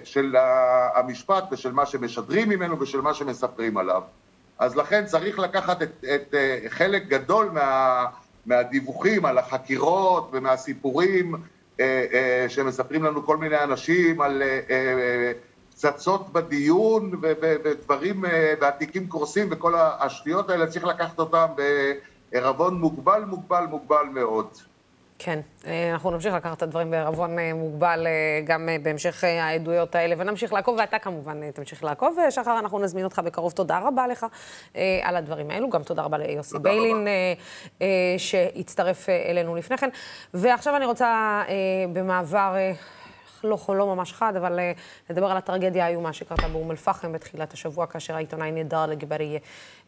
[0.04, 0.36] של
[0.94, 4.02] המשפט ושל מה שמשדרים ממנו ושל מה שמספרים עליו.
[4.58, 6.34] אז לכן צריך לקחת את, את
[6.68, 8.06] חלק גדול מה,
[8.46, 11.34] מהדיווחים על החקירות ומהסיפורים
[11.80, 15.32] אה, אה, שמספרים לנו כל מיני אנשים על אה,
[15.70, 18.24] פצצות בדיון ודברים,
[18.60, 21.46] והתיקים קורסים וכל השטויות האלה, צריך לקחת אותם
[22.32, 24.46] בערבון מוגבל, מוגבל, מוגבל מאוד.
[25.18, 30.14] כן, אה, אנחנו נמשיך לקחת את הדברים בערבון אה, מוגבל אה, גם בהמשך העדויות האלה,
[30.18, 32.18] ונמשיך לעקוב, ואתה כמובן תמשיך לעקוב.
[32.30, 33.52] שחר, אנחנו נזמין אותך בקרוב.
[33.52, 34.26] תודה רבה לך
[35.02, 35.70] על הדברים האלו.
[35.70, 37.06] גם תודה רבה ליוסי ביילין,
[38.18, 39.88] שהצטרף אלינו לפני כן.
[40.34, 41.42] ועכשיו אני רוצה
[41.92, 42.54] במעבר
[43.44, 47.86] לא, לא ממש חד, אבל uh, נדבר על הטרגדיה האיומה שקרתה באום אל-פחם בתחילת השבוע,
[47.86, 49.38] כאשר העיתונאי נדר לגברי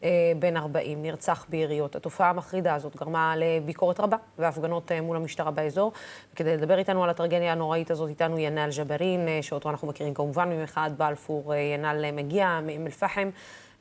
[0.01, 0.05] uh,
[0.39, 1.95] בן 40 נרצח ביריות.
[1.95, 5.91] התופעה המחרידה הזאת גרמה לביקורת רבה והפגנות uh, מול המשטרה באזור.
[6.33, 10.97] וכדי לדבר איתנו על הטרגדיה הנוראית הזאת, איתנו ינאל ג'בארין, שאותו אנחנו מכירים כמובן ממחאת
[10.97, 11.53] בלפור.
[11.55, 13.29] ינאל מגיע מאום אל-פחם,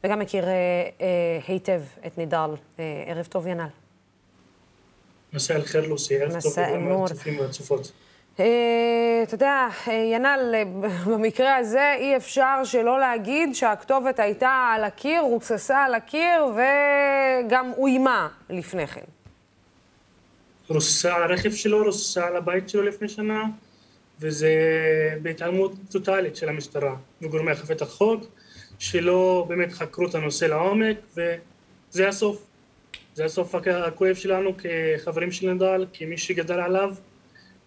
[0.05, 0.45] וגם מכיר
[1.47, 2.51] היטב את נידל.
[2.55, 3.67] Uh, ערב טוב, ינאל.
[5.35, 8.04] מסע אל-חיר לוסי, ערב טוב
[8.41, 10.65] אה, אתה יודע, אה, ינאל, אה,
[11.11, 18.29] במקרה הזה אי אפשר שלא להגיד שהכתובת הייתה על הקיר, רוססה על הקיר וגם אוימה
[18.51, 19.05] לפני כן.
[20.69, 23.45] רוססה על הרכב שלו, רוססה על הבית שלו לפני שנה,
[24.21, 24.51] וזה
[25.23, 28.25] בהתעלמות טוטאלית של המשטרה וגורמי אכיפת החוק,
[28.79, 32.47] שלא באמת חקרו את הנושא לעומק, וזה הסוף.
[33.15, 36.95] זה הסוף הכואב שלנו כחברים של נדל, כמי שגדל עליו.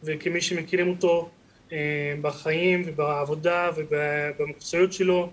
[0.04, 1.30] וכמי שמכירים אותו
[1.72, 5.30] אה, בחיים ובעבודה ובמקצועיות שלו,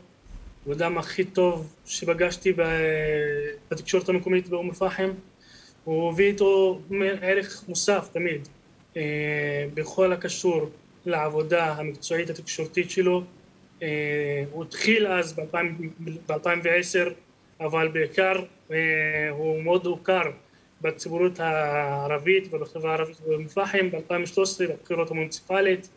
[0.65, 2.53] הוא האדם הכי טוב שפגשתי
[3.71, 5.11] בתקשורת המקומית באום אל-פחם,
[5.85, 6.81] הוא הביא איתו
[7.23, 8.49] ערך מוסף תמיד
[8.97, 10.71] אה, בכל הקשור
[11.07, 13.23] לעבודה המקצועית התקשורתית שלו.
[13.83, 15.33] אה, הוא התחיל אז
[16.27, 17.11] ב-2010,
[17.61, 18.33] אבל בעיקר
[19.31, 20.23] הוא מאוד הוכר
[20.85, 25.89] בציבוריות הערבית ובחברה הערבית באום אל-פחם ב-2013 בבחירות המוניציפלית.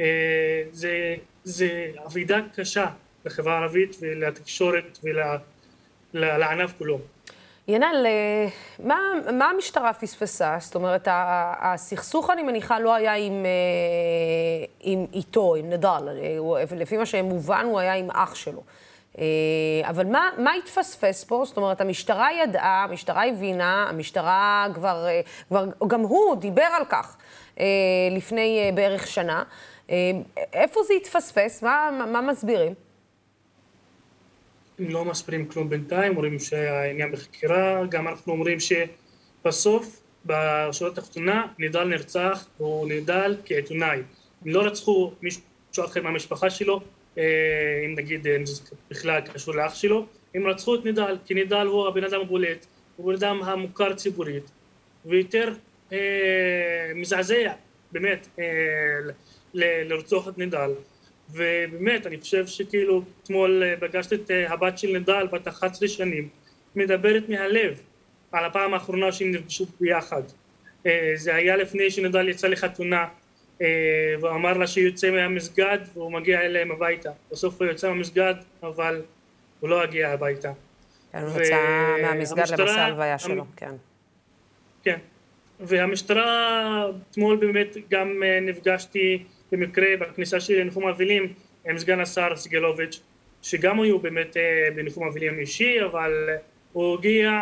[0.00, 0.06] אה,
[0.72, 2.86] זה, זה אבידה קשה
[3.24, 4.98] לחברה הערבית ולתקשורת
[6.14, 6.98] ולענף כולו.
[7.68, 8.46] ינאל, אה,
[8.86, 8.98] מה,
[9.32, 10.56] מה המשטרה פספסה?
[10.60, 11.08] זאת אומרת,
[11.60, 16.08] הסכסוך, אני מניחה, לא היה עם, אה, עם איתו, עם נדל.
[16.76, 18.62] לפי מה שמובן, הוא היה עם אח שלו.
[19.18, 19.24] אה,
[19.88, 21.42] אבל מה, מה התפספס פה?
[21.46, 27.16] זאת אומרת, המשטרה ידעה, המשטרה הבינה, המשטרה כבר, אה, כבר גם הוא דיבר על כך
[27.60, 27.64] אה,
[28.10, 29.42] לפני בערך שנה.
[30.52, 31.62] איפה זה התפספס?
[31.62, 32.74] מה, מה מסבירים?
[34.78, 42.46] לא מסבירים כלום בינתיים, אומרים שהעניין בחקירה, גם אנחנו אומרים שבסוף, בשורה התחתונה, נידל נרצח,
[42.58, 43.98] הוא נידל כעיתונאי.
[44.44, 45.42] הם לא רצחו מישהו
[45.84, 46.80] אחר מהמשפחה שלו,
[47.16, 48.36] אם נגיד אה,
[48.90, 53.06] בכלל קשור לאח שלו, הם רצחו את נידל, כי נידל הוא הבן אדם הבולט, הוא
[53.06, 54.50] בן אדם המוכר ציבורית,
[55.06, 55.54] ויותר
[55.92, 57.52] אה, מזעזע
[57.92, 58.44] באמת אה,
[59.54, 60.70] לרצוח את נידל.
[61.30, 66.28] ובאמת, אני חושב שכאילו אתמול אה, פגשתי את הבת של נידל, בת 11 שנים,
[66.76, 67.80] מדברת מהלב
[68.32, 70.22] על הפעם האחרונה שהם נפגשו ביחד.
[71.14, 73.06] זה היה לפני שנידל יצא לחתונה
[73.60, 73.66] אה,
[74.20, 77.10] והוא אמר לה שהוא יוצא מהמסגד והוא מגיע אליהם הביתה.
[77.32, 79.02] בסוף הוא יוצא מהמסגד, אבל
[79.60, 80.52] הוא לא הגיע הביתה.
[81.12, 83.74] כן, הוא יצא מהמסגד למסע ההלוויה שלו, כן.
[84.82, 84.98] כן.
[85.60, 91.32] והמשטרה, אתמול באמת גם אה, נפגשתי במקרה בכניסה שלי לניחום אבלים
[91.66, 93.00] עם סגן השר סגלוביץ',
[93.42, 96.28] שגם היו באמת אה, בניחום אבלים אישי, אבל
[96.72, 97.40] הוא הגיע,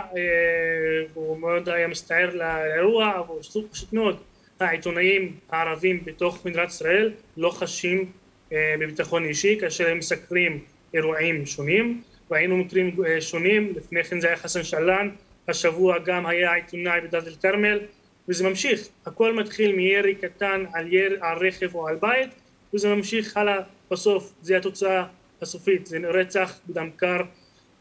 [1.15, 4.17] הוא מאוד היה מצטער לאירוע, והוא פשוט מאוד
[4.63, 8.13] העיתונאים הערבים בתוך מדינת ישראל לא חשים
[8.53, 12.03] אה, בביטחון אישי כאשר הם מסקרים אירועים שונים.
[12.31, 13.73] ראינו מקרים אה, שונים.
[13.77, 15.11] לפני כן זה היה חסן שלן
[15.49, 17.81] השבוע גם היה עיתונאי בדלת אל כרמל
[18.29, 18.89] וזה ממשיך.
[19.07, 22.31] הכל מתחיל מירי קטן על, יר, על רכב או על בית
[22.75, 23.61] וזה ממשיך הלאה.
[23.91, 25.05] בסוף זה התוצאה
[25.43, 25.87] הסופית.
[25.87, 27.21] זה רצח בדם קר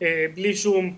[0.01, 0.93] אה, בלי שום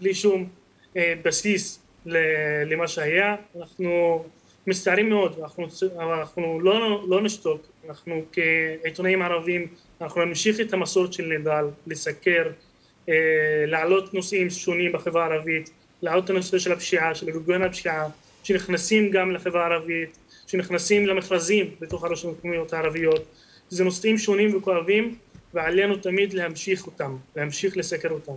[0.00, 0.48] בלי שום
[0.96, 4.24] בסיס למה שהיה, אנחנו
[4.66, 5.66] מצטערים מאוד, אנחנו,
[6.00, 9.66] אנחנו לא, לא נשתוק, אנחנו כעיתונאים ערבים,
[10.00, 12.50] אנחנו נמשיך את המסורת של נדל, לסקר,
[13.08, 13.14] אה,
[13.66, 15.70] להעלות נושאים שונים בחברה הערבית,
[16.02, 18.08] להעלות את הנושא של הפשיעה, של ארגון הפשיעה,
[18.42, 23.24] שנכנסים גם לחברה הערבית, שנכנסים למכרזים בתוך הרשויות המקומיות הערביות,
[23.68, 25.14] זה נושאים שונים וכואבים
[25.54, 28.32] ועלינו תמיד להמשיך אותם, להמשיך לסקר אותם.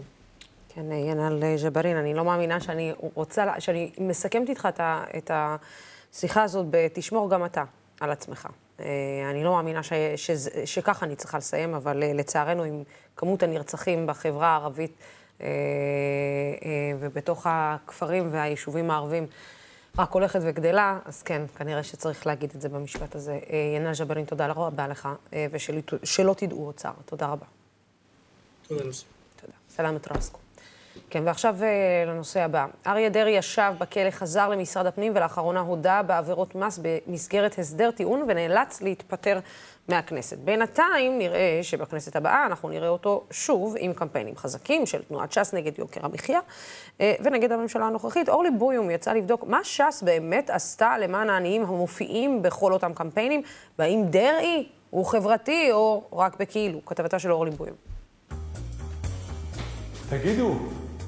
[0.75, 4.67] כן, ינאל ג'בארין, אני לא מאמינה שאני רוצה, שאני מסכמת איתך
[5.17, 7.63] את השיחה הזאת בתשמור גם אתה
[7.99, 8.47] על עצמך.
[9.29, 10.31] אני לא מאמינה ש, ש,
[10.65, 12.83] שככה אני צריכה לסיים, אבל לצערנו, עם
[13.15, 14.91] כמות הנרצחים בחברה הערבית
[16.99, 19.27] ובתוך הכפרים והיישובים הערבים,
[19.97, 23.39] רק הולכת וגדלה, אז כן, כנראה שצריך להגיד את זה במשפט הזה.
[23.75, 25.09] ינא ג'בארין, תודה רבה לך,
[25.51, 26.93] ושלא תדעו עוד צער.
[27.05, 27.45] תודה רבה.
[29.41, 29.53] תודה.
[29.69, 30.42] סלאמת רסקו.
[31.09, 31.55] כן, ועכשיו
[32.07, 32.65] לנושא הבא.
[32.87, 38.81] אריה דרעי ישב בכלא, חזר למשרד הפנים, ולאחרונה הודה בעבירות מס במסגרת הסדר טיעון, ונאלץ
[38.81, 39.39] להתפטר
[39.87, 40.37] מהכנסת.
[40.37, 45.79] בינתיים נראה שבכנסת הבאה אנחנו נראה אותו שוב עם קמפיינים חזקים של תנועת ש"ס נגד
[45.79, 46.39] יוקר המחיה
[46.99, 48.29] ונגד הממשלה הנוכחית.
[48.29, 53.41] אורלי בויום יצא לבדוק מה ש"ס באמת עשתה למען העניים המופיעים בכל אותם קמפיינים,
[53.79, 56.85] והאם דרעי הוא חברתי או רק בכאילו.
[56.85, 57.75] כתבתה של אורלי בויום.
[60.09, 60.55] תגידו,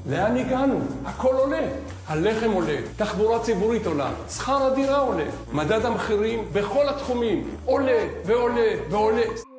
[0.10, 0.80] לאן הגענו?
[1.06, 1.68] הכל עולה.
[2.08, 9.55] הלחם עולה, תחבורה ציבורית עולה, שכר הדירה עולה, מדד המחירים בכל התחומים עולה ועולה ועולה.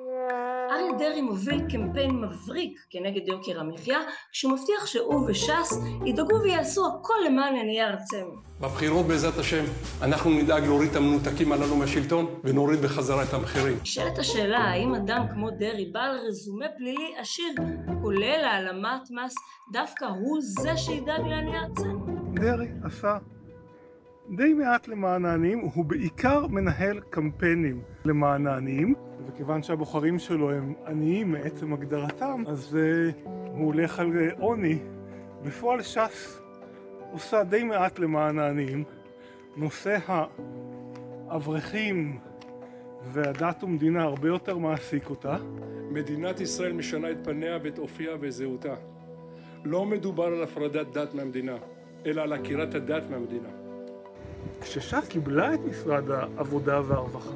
[0.99, 3.99] דרעי מוביל קמפיין מבריק כנגד יוקר המחיה,
[4.33, 8.37] כשהוא מבטיח שהוא וש"ס ידאגו ויעשו הכל למען עניי ארצנו.
[8.61, 9.65] בבחירות בעזרת השם,
[10.03, 13.79] אנחנו נדאג להוריד את המנותקים הללו מהשלטון ונוריד בחזרה את המחירים.
[13.83, 17.55] נשאלת השאלה, האם אדם כמו דרעי, בעל רזומה פלילי עשיר,
[18.03, 19.35] כולל העלמת מס,
[19.73, 22.07] דווקא הוא זה שידאג לעניי ארצנו?
[22.35, 23.19] דרעי עשה
[24.31, 28.95] די מעט למען העניים, הוא בעיקר מנהל קמפיינים למען העניים,
[29.27, 34.79] וכיוון שהבוחרים שלו הם עניים מעצם הגדרתם, אז uh, הוא הולך על עוני.
[35.43, 36.41] בפועל ש"ס
[37.13, 38.85] עושה די מעט למען העניים.
[39.57, 39.99] נושא
[41.29, 42.19] האברכים
[43.13, 45.37] והדת ומדינה הרבה יותר מעסיק אותה.
[45.91, 48.75] מדינת ישראל משנה את פניה ואת אופייה וזהותה.
[49.65, 51.57] לא מדובר על הפרדת דת מהמדינה.
[52.07, 53.66] אלא על עקירת הדת מהמדינה.
[54.61, 57.35] כשש"ס קיבלה את משרד העבודה והרווחה,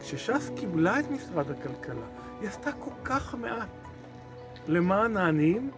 [0.00, 2.06] כשש"ס קיבלה את משרד הכלכלה,
[2.40, 3.68] היא עשתה כל כך מעט
[4.68, 5.70] למען העניים.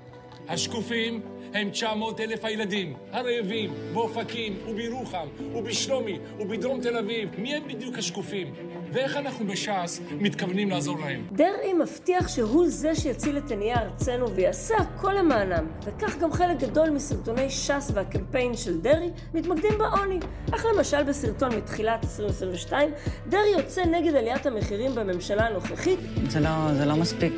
[0.49, 1.23] השקופים
[1.55, 7.29] הם 900 אלף הילדים הרעבים באופקים ובירוחם ובשלומי ובדרום תל אביב.
[7.39, 8.55] מי הם בדיוק השקופים?
[8.93, 11.27] ואיך אנחנו בש"ס מתכוונים לעזור להם?
[11.33, 15.67] דרעי מבטיח שהוא זה שיציל את עניי ארצנו ויעשה הכל למענם.
[15.85, 20.19] וכך גם חלק גדול מסרטוני ש"ס והקמפיין של דרעי מתמקדים בעוני.
[20.55, 22.91] אך למשל בסרטון מתחילת 2022,
[23.29, 25.99] דרעי יוצא נגד עליית המחירים בממשלה הנוכחית.
[26.29, 27.35] זה לא, זה לא מספיק.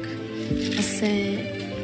[0.79, 1.03] אז...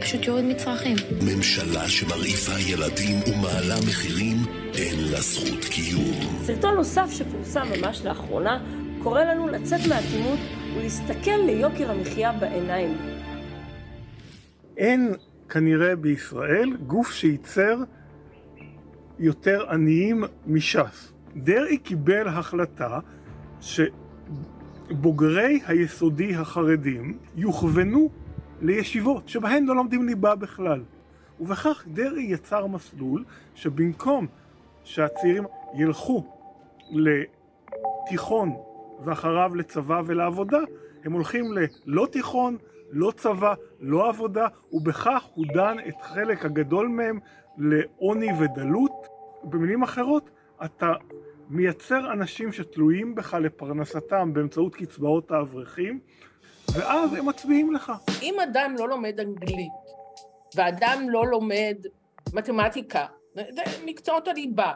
[0.09, 0.97] פשוט יורד מצרכים.
[1.23, 4.37] ממשלה שמרעיפה ילדים ומעלה מחירים,
[4.75, 6.43] אין לה זכות קיום.
[6.43, 8.65] סרטון נוסף שפורסם ממש לאחרונה
[9.03, 10.39] קורא לנו לצאת מהאטימות
[10.77, 12.97] ולהסתכל ליוקר המחיה בעיניים.
[14.77, 15.15] אין
[15.49, 17.77] כנראה בישראל גוף שייצר
[19.19, 21.13] יותר עניים מש"ס.
[21.37, 22.99] דרעי קיבל החלטה
[23.61, 28.11] שבוגרי היסודי החרדים יוכוונו
[28.63, 30.83] לישיבות שבהן לא לומדים ליבה בכלל.
[31.41, 34.27] ובכך דרעי יצר מסלול שבמקום
[34.85, 35.45] שהצעירים
[35.75, 36.25] ילכו
[36.91, 38.53] לתיכון
[39.05, 40.59] ואחריו לצבא ולעבודה,
[41.05, 42.57] הם הולכים ללא תיכון,
[42.91, 47.19] לא צבא, לא עבודה, ובכך הוא דן את חלק הגדול מהם
[47.59, 49.07] לעוני ודלות.
[49.45, 50.31] במילים אחרות,
[50.65, 50.93] אתה
[51.51, 56.01] מייצר אנשים שתלויים בך לפרנסתם באמצעות קצבאות האברכים,
[56.75, 57.93] ואז הם מצביעים לך.
[58.23, 59.73] אם אדם לא לומד אנגלית,
[60.55, 61.77] ואדם לא לומד
[62.33, 63.07] מתמטיקה,
[63.85, 64.73] מקצועות הליבה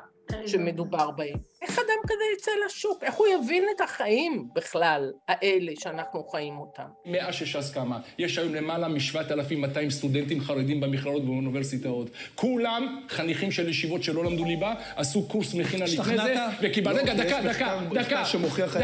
[0.47, 3.03] שמדובר בהם, איך אדם כזה יצא לשוק?
[3.03, 6.83] איך הוא יבין את החיים בכלל, האלה שאנחנו חיים אותם?
[7.07, 12.11] מאז שש"ס קמה, יש היום למעלה מ-7,200 סטודנטים חרדים במכללות ובאוניברסיטאות.
[12.35, 16.99] כולם חניכים של ישיבות שלא למדו ליבה, עשו קורס מכינה לפני זה, וקיבל...
[16.99, 18.23] רגע, דקה, דקה, דקה,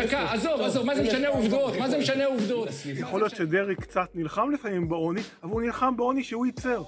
[0.04, 1.76] דקה, עזוב, עזוב, מה זה משנה עובדות?
[1.76, 2.68] מה זה משנה עובדות?
[2.86, 6.82] יכול להיות שדרעי קצת נלחם לפעמים בעוני, אבל הוא נלחם בעוני שהוא ייצר.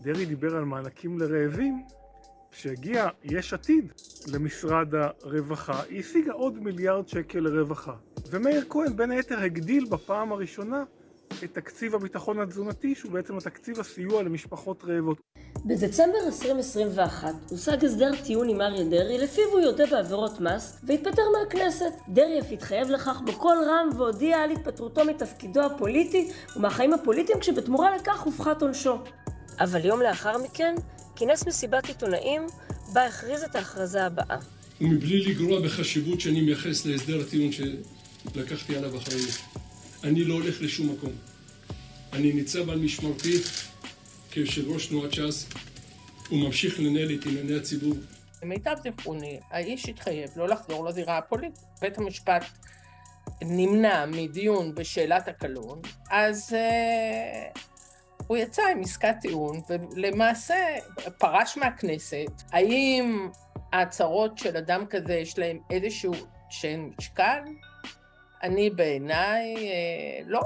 [0.00, 1.84] דרעי דיבר על מענקים לרעבים,
[2.58, 3.92] כשהגיע יש עתיד
[4.32, 7.92] למשרד הרווחה, היא השיגה עוד מיליארד שקל לרווחה.
[8.30, 10.84] ומאיר כהן בין היתר הגדיל בפעם הראשונה
[11.44, 15.20] את תקציב הביטחון התזונתי, שהוא בעצם התקציב הסיוע למשפחות רעבות.
[15.64, 21.92] בדצמבר 2021 הושג הסדר טיעון עם אריה דרעי, לפיו הוא יודה בעבירות מס והתפטר מהכנסת.
[22.08, 28.20] דרעי אף התחייב לכך בקול רם והודיע על התפטרותו מתפקידו הפוליטי ומהחיים הפוליטיים כשבתמורה לכך
[28.20, 28.98] הופחת עונשו.
[29.60, 30.74] אבל יום לאחר מכן
[31.16, 32.46] כינס מסיבת עיתונאים
[32.92, 34.36] בה הכריז את ההכרזה הבאה.
[34.80, 39.38] ומבלי לגרוע בחשיבות שאני מייחס להסדר הטיעון שלקחתי עליו אחריות.
[40.04, 41.12] אני לא הולך לשום מקום.
[42.12, 43.38] אני ניצב על משמרתי
[44.30, 45.46] כיושב ראש תנועת ש"ס
[46.32, 47.94] וממשיך לנהל את ענייני הציבור.
[48.42, 51.58] למיטב זיכרוני, האיש התחייב לא לחזור לזירה הפוליטית.
[51.80, 52.44] בית המשפט
[53.42, 57.58] נמנע מדיון בשאלת הקלון, אז uh,
[58.26, 60.54] הוא יצא עם עסקת טיעון, ולמעשה
[61.18, 62.42] פרש מהכנסת.
[62.52, 63.28] האם
[63.72, 66.12] ההצהרות של אדם כזה יש להם איזשהו
[66.50, 67.40] שאין משקל?
[68.42, 70.40] אני בעיניי אה, לא.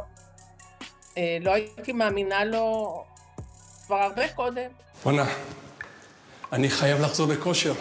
[1.19, 3.05] אה, לא הייתי מאמינה לו
[3.87, 4.71] כבר הרבה קודם.
[5.05, 5.25] בואנה,
[6.53, 7.73] אני חייב לחזור לכושר.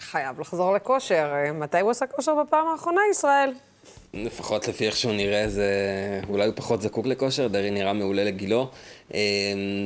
[0.00, 1.34] חייב לחזור לכושר.
[1.54, 3.54] מתי הוא עשה כושר בפעם האחרונה, ישראל?
[4.14, 5.70] לפחות לפי איך שהוא נראה, זה...
[6.28, 8.68] אולי הוא פחות זקוק לכושר, דרעי נראה מעולה לגילו.
[9.14, 9.18] אמ,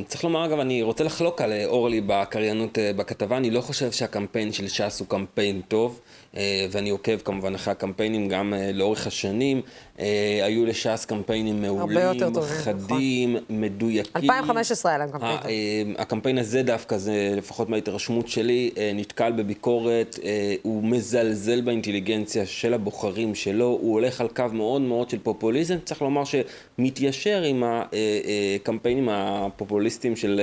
[0.06, 4.52] צריך לומר, אגב, אני רוצה לחלוק על אורלי בקריינות אה, בכתבה, אני לא חושב שהקמפיין
[4.52, 6.00] של ש"ס הוא קמפיין טוב.
[6.36, 9.60] אה, ואני עוקב כמובן אחרי הקמפיינים גם אה, לאורך השנים.
[10.00, 11.98] אה, היו לש"ס קמפיינים מעולים,
[12.42, 13.44] חדים, נכון.
[13.50, 14.12] מדויקים.
[14.16, 15.50] 2015 היה להם קמפיין טוב.
[15.98, 20.18] הקמפיין הזה דווקא, זה לפחות מההתרשמות שלי, נתקל בביקורת,
[20.62, 26.02] הוא מזלזל באינטליגנציה של הבוחרים שלו, הוא הולך על קו מאוד מאוד של פופוליזם, צריך
[26.02, 30.40] לומר שמתיישר עם הקמפיינים הפופוליסטיים של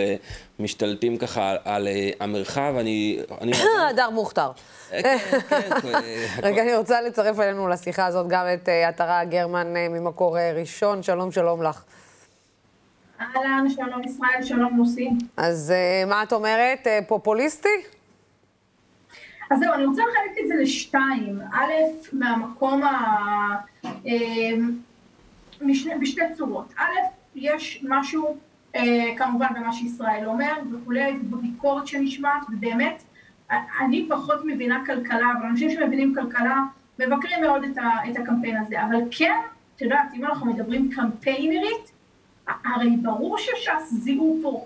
[0.59, 1.87] משתלטים ככה על
[2.19, 2.73] המרחב.
[2.77, 3.19] אני...
[3.89, 4.51] הדר מוכתר.
[4.91, 5.17] כן,
[5.49, 5.69] כן.
[6.43, 10.53] רגע, אני רוצה לצרף אלינו לשיחה הזאת גם את אה, עטרה גרמן אה, ממקור אה,
[10.53, 11.03] ראשון.
[11.03, 11.83] שלום, שלום לך.
[13.21, 15.09] אהלן, שלום ישראל, שלום לוסי.
[15.37, 15.73] אז
[16.07, 16.87] מה את אומרת?
[17.07, 17.69] פופוליסטי?
[19.51, 21.41] אז זהו, אני רוצה לחלק את זה לשתיים.
[21.53, 21.71] א',
[22.13, 23.55] מהמקום ה...
[25.61, 26.73] משני, בשתי צורות.
[26.77, 26.83] א',
[27.35, 28.37] יש משהו,
[29.17, 33.03] כמובן, במה שישראל אומר וכולי, בביקורת שנשמעת, ובאמת,
[33.81, 36.59] אני פחות מבינה כלכלה, אבל אנשים שמבינים כלכלה
[36.99, 38.83] מבקרים מאוד את, ה, את הקמפיין הזה.
[38.83, 39.35] אבל כן,
[39.75, 41.91] את יודעת, אם אנחנו מדברים קמפיינרית,
[42.47, 44.65] הרי ברור שש"ס זיהו פה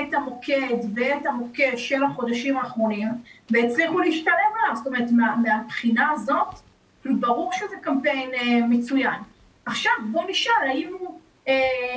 [0.00, 3.08] את המוקד ואת המוקש של החודשים האחרונים,
[3.50, 4.76] והצליחו להשתלב עליו.
[4.76, 6.54] זאת אומרת, מה, מהבחינה הזאת,
[7.04, 9.20] ברור שזה קמפיין אה, מצוין.
[9.66, 11.18] עכשיו, בוא נשאל, האם הוא
[11.48, 11.54] אה,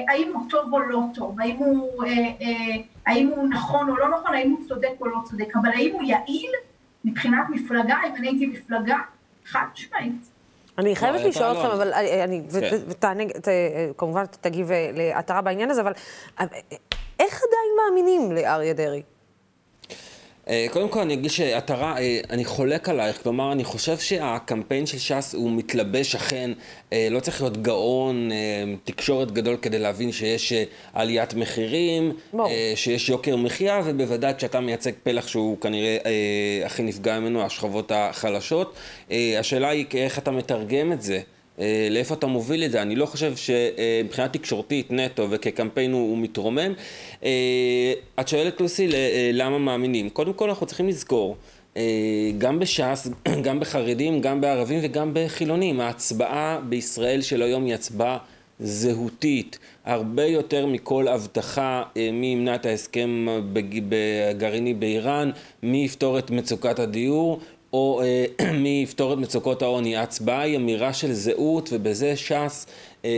[0.10, 2.76] האם הוא טוב או לא טוב, האם הוא, אה, אה,
[3.06, 6.04] האם הוא נכון או לא נכון, האם הוא צודק או לא צודק, אבל האם הוא
[6.04, 6.52] יעיל
[7.06, 8.98] מבחינת מפלגה, אם אני הייתי מפלגה,
[9.46, 10.30] חד משמעית.
[10.78, 12.78] אני חייבת לשאול אתכם, אבל אני, כן.
[12.88, 13.24] ותענה,
[13.98, 15.94] כמובן תגיב לעתרה בעניין הזה, אבל
[17.20, 19.02] איך עדיין מאמינים לאריה דרעי?
[20.50, 24.98] אה, קודם כל אני אגיד שעטרה, אה, אני חולק עלייך, כלומר אני חושב שהקמפיין של
[24.98, 26.52] ש"ס הוא מתלבש אכן,
[26.94, 28.30] אה, לא צריך להיות גאון,
[28.84, 30.54] תקשורת גדול כדי להבין שיש
[30.94, 32.50] עליית מחירים, בוא.
[32.76, 35.98] שיש יוקר מחיה, ובוודאי כשאתה מייצג פלח שהוא כנראה
[36.66, 38.76] הכי נפגע ממנו, השכבות החלשות.
[39.40, 41.20] השאלה היא איך אתה מתרגם את זה.
[41.60, 42.82] אה, לאיפה אתה מוביל את זה.
[42.82, 46.74] אני לא חושב שמבחינה תקשורתית נטו וכקמפיין הוא, הוא מתרומם.
[47.24, 50.10] אה, את שואלת לוסי אה, למה מאמינים.
[50.10, 51.38] קודם כל אנחנו צריכים לזכור.
[52.38, 53.08] גם בש"ס,
[53.46, 55.80] גם בחרדים, גם בערבים וגם בחילונים.
[55.80, 58.18] ההצבעה בישראל של היום היא הצבעה
[58.60, 61.84] זהותית, הרבה יותר מכל הבטחה
[62.14, 65.32] מי ימנע את ההסכם בגרעיני באיראן,
[65.64, 67.40] מי יפתור את מצוקת הדיור,
[67.74, 68.02] או
[68.64, 69.96] מי יפתור את מצוקות העוני.
[69.96, 72.66] ההצבעה היא אמירה של זהות, ובזה ש"ס
[73.06, 73.10] אה,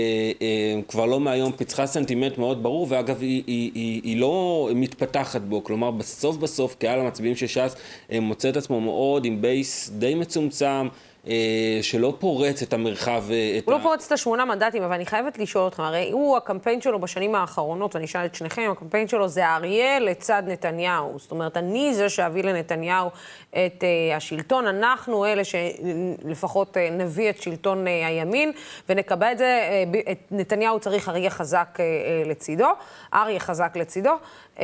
[0.41, 5.41] אה, כבר לא מהיום פיצחה סנטימנט מאוד ברור, ואגב, היא, היא, היא, היא לא מתפתחת
[5.41, 5.63] בו.
[5.63, 7.75] כלומר, בסוף בסוף, קהל המצביעים של ש"ס
[8.11, 10.87] אה, מוצא את עצמו מאוד עם base די מצומצם.
[11.29, 13.23] אה, שלא פורץ את המרחב...
[13.31, 16.81] אה, הוא לא פורץ את השמונה מנדטים, אבל אני חייבת לשאול אתכם, הרי הוא, הקמפיין
[16.81, 21.13] שלו בשנים האחרונות, ואני אשאל את שניכם, הקמפיין שלו זה אריה לצד נתניהו.
[21.19, 23.09] זאת אומרת, אני זה שאביא לנתניהו
[23.49, 28.51] את uh, השלטון, אנחנו אלה שלפחות uh, נביא את שלטון uh, הימין,
[28.89, 32.69] ונקבע את זה, uh, את נתניהו צריך אריה חזק uh, uh, לצידו,
[33.13, 34.11] אריה חזק לצידו.
[34.59, 34.61] Uh,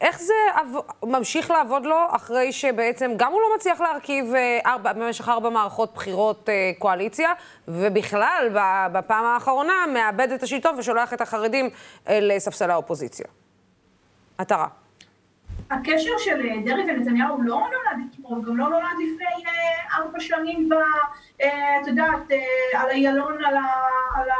[0.00, 0.34] איך זה
[1.02, 5.94] ממשיך לעבוד לו אחרי שבעצם גם הוא לא מצליח להרכיב uh, ארבע, במשך ארבע מערכות
[5.94, 7.32] בחירות uh, קואליציה,
[7.68, 8.50] ובכלל,
[8.92, 13.26] בפעם האחרונה מאבד את השלטון ושולח את החרדים uh, לספסל האופוזיציה.
[14.38, 14.66] עטרה.
[15.70, 20.68] הקשר של אה, דרעי ונתניהו לא נולד אתמול, גם לא נולד לפני אה, ארבע שנים,
[20.68, 20.72] ב,
[21.42, 22.30] אה, את יודעת,
[22.74, 23.66] על איילון, על ה,
[24.16, 24.34] על ה,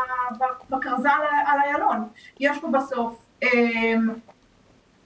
[0.70, 1.09] בכרזה
[1.47, 2.09] על איילון.
[2.41, 3.26] יש פה בסוף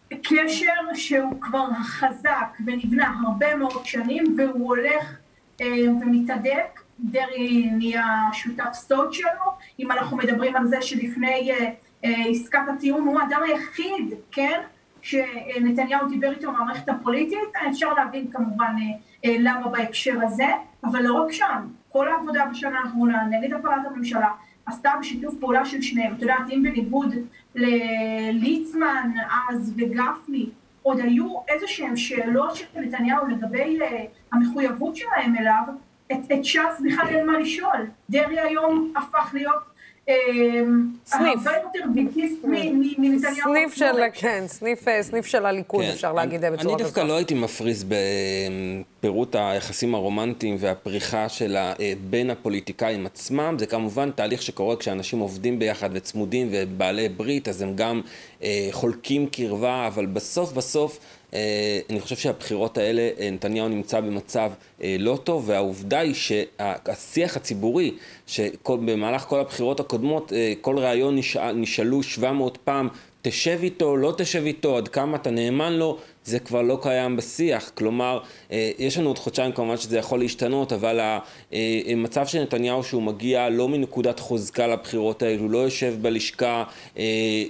[0.08, 5.16] קשר שהוא כבר חזק ונבנה הרבה מאוד שנים, והוא הולך
[6.00, 6.80] ומתהדק.
[7.00, 11.52] דרעי נהיה שותף סוד שלו, אם אנחנו מדברים על זה שלפני
[12.02, 14.60] עסקת הטיעון הוא האדם היחיד, כן?
[15.04, 17.38] שנתניהו דיבר איתו מהמערכת הפוליטית,
[17.70, 20.48] אפשר להבין כמובן אה, אה, למה בהקשר הזה,
[20.84, 24.28] אבל לא רק שם, כל העבודה בשנה האחרונה נגד הפעלת הממשלה
[24.66, 26.14] עשתה בשיתוף פעולה של שניהם.
[26.14, 27.14] את יודעת, אם בניגוד
[27.54, 29.10] לליצמן
[29.50, 30.50] אז וגפני,
[30.82, 33.78] עוד היו איזה שהן שאלות של נתניהו לגבי
[34.32, 35.62] המחויבות שלהם אליו,
[36.12, 37.86] את, את ש"ס בכלל אין מה לשאול.
[38.10, 39.73] דרעי היום הפך להיות
[41.06, 41.46] סניף.
[41.46, 43.20] הרבה יותר ביגיסט מנתניהו.
[43.44, 45.90] סניף של, כן, סניף, אה, סניף של הליכוד, כן.
[45.90, 46.72] אפשר להגיד בצורה כזאת.
[46.72, 47.84] אני דווקא לא הייתי מפריז
[48.98, 53.56] בפירוט היחסים הרומנטיים והפריחה של אה, בין הפוליטיקאים עצמם.
[53.58, 58.00] זה כמובן תהליך שקורה כשאנשים עובדים ביחד וצמודים ובעלי ברית, אז הם גם
[58.42, 60.98] אה, חולקים קרבה, אבל בסוף בסוף...
[61.34, 67.36] אה, אני חושב שהבחירות האלה, אה, נתניהו נמצא במצב אה, לא טוב, והעובדה היא שהשיח
[67.36, 67.94] הציבורי,
[68.26, 71.18] שבמהלך כל הבחירות הקודמות, כל ראיון
[71.54, 72.88] נשאלו 700 פעם,
[73.22, 77.70] תשב איתו, לא תשב איתו, עד כמה אתה נאמן לו, זה כבר לא קיים בשיח.
[77.74, 78.18] כלומר,
[78.52, 81.00] אה, יש לנו עוד חודשיים כמובן שזה יכול להשתנות, אבל
[81.86, 86.64] המצב אה, של נתניהו שהוא מגיע לא מנקודת חוזקה לבחירות האלו, לא יושב בלשכה,
[86.98, 87.04] אה,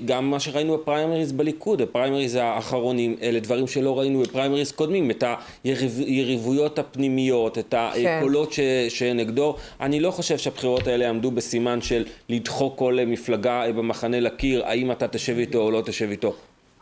[0.04, 5.24] גם מה שראינו בפריימריז בליכוד, הפריימריז האחרונים, אלה דברים שלא ראינו בפריימריז קודמים, את
[5.64, 9.56] היריבויות הפנימיות, את הקולות ש, שנגדו.
[9.80, 15.08] אני לא חושב שהבחירות האלה עמדו בסימן של לדחוק כל מפלגה במחנה לקיר, האם אתה
[15.08, 16.34] תשב איתו או לא תשב איתו.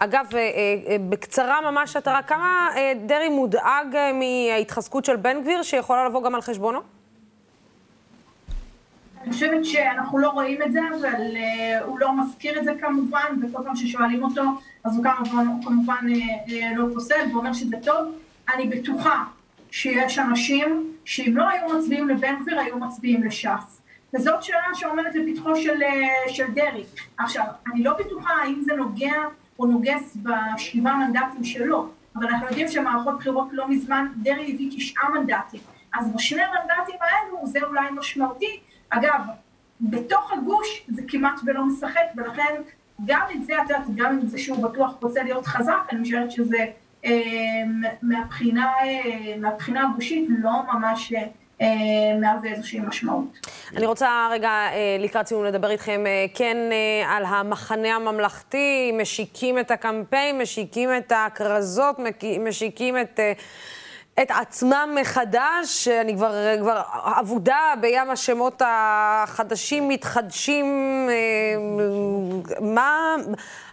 [0.05, 5.62] אגב, אה, אה, בקצרה ממש, אתה רק כמה אה, דרעי מודאג מההתחזקות של בן גביר,
[5.62, 6.80] שיכולה לבוא גם על חשבונו?
[9.22, 13.26] אני חושבת שאנחנו לא רואים את זה, אבל uh, הוא לא מזכיר את זה כמובן,
[13.42, 14.42] וכל פעם ששואלים אותו,
[14.84, 18.14] אז הוא כמובן, הוא כמובן uh, לא פוסל ואומר שזה טוב.
[18.55, 19.24] אני בטוחה
[19.70, 23.80] שיש אנשים שאם לא היו מצביעים לבן גביר, היו מצביעים לש"ס.
[24.14, 25.80] וזאת שאלה שעומדת לפתחו של,
[26.28, 26.84] של דרעי.
[27.18, 29.12] עכשיו, אני לא בטוחה האם זה נוגע
[29.59, 35.11] או נוגס בשבעה מנדטים שלו, אבל אנחנו יודעים שמערכות בחירות לא מזמן, דרעי הביא תשעה
[35.11, 35.61] מנדטים,
[35.94, 38.61] אז בשני המנדטים האלו זה אולי משמעותי.
[38.90, 39.20] אגב,
[39.80, 42.62] בתוך הגוש זה כמעט ולא משחק, ולכן
[43.05, 46.30] גם את זה, את יודעת, גם אם זה שהוא בטוח רוצה להיות חזק, אני חושבת
[46.30, 46.66] שזה
[47.05, 47.11] אה,
[48.03, 51.12] מהבחינה, אה, מהבחינה הגושית לא ממש...
[51.62, 53.24] אה, מהווה איזושהי משמעות.
[53.76, 56.56] אני רוצה רגע אה, לקראת סיום לדבר איתכם אה, כן
[57.06, 61.96] על המחנה הממלכתי, משיקים את הקמפיין, משיקים את הכרזות,
[62.40, 63.20] משיקים את...
[64.22, 66.82] את עצמם מחדש, אני כבר, כבר
[67.20, 70.66] אבודה בים השמות החדשים, מתחדשים.
[72.60, 73.16] מה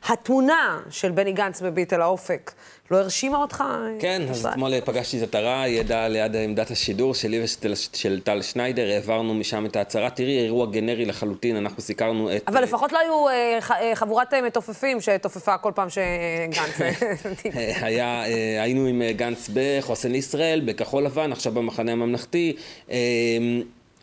[0.08, 2.52] התמונה של בני גנץ בביט אל האופק?
[2.92, 3.64] לא הרשימה אותך?
[4.00, 9.34] כן, אז אתמול פגשתי את עטרה, ידע ליד עמדת השידור שלי ושל טל שניידר, העברנו
[9.34, 10.10] משם את ההצהרה.
[10.10, 12.44] תראי, אירוע גנרי לחלוטין, אנחנו סיקרנו את...
[12.48, 16.98] אבל לפחות לא היו אה, אה, חבורת אה, מתופפים שתופפה כל פעם שגנץ...
[17.82, 18.24] היה,
[18.62, 22.56] היינו עם גנץ בחוסן ישראל, בכחול לבן, עכשיו במחנה הממלכתי.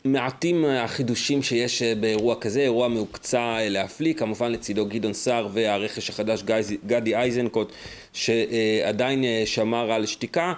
[0.07, 6.11] מעטים החידושים שיש אה, באירוע כזה, אירוע מהוקצע אה, להפליא, כמובן לצידו גדעון סער והרכש
[6.11, 6.43] החדש
[6.87, 7.73] גדי אייזנקוט
[8.13, 10.53] שעדיין אה, שמר על שתיקה.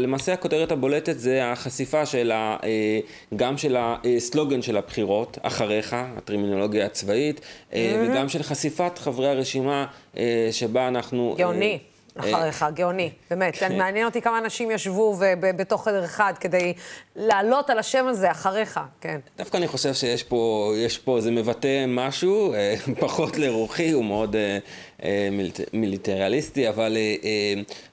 [0.00, 2.56] למעשה הכותרת הבולטת זה החשיפה של ה,
[3.36, 7.76] גם של הסלוגן של הבחירות, אחריך, הטרמינולוגיה הצבאית, mm-hmm.
[8.00, 9.86] וגם של חשיפת חברי הרשימה
[10.50, 11.34] שבה אנחנו...
[11.38, 11.78] גאוני.
[12.16, 13.56] אחריך, גאוני, באמת.
[13.56, 13.78] כן.
[13.78, 16.74] מעניין אותי כמה אנשים ישבו בתוך חדר אחד כדי
[17.16, 19.18] לעלות על השם הזה אחריך, כן.
[19.38, 24.36] דווקא אני חושב שיש פה, יש פה, זה מבטא משהו, אה, פחות לרוחי, הוא מאוד
[25.02, 25.28] אה, אה,
[25.72, 26.96] מיליטריאליסטי, אבל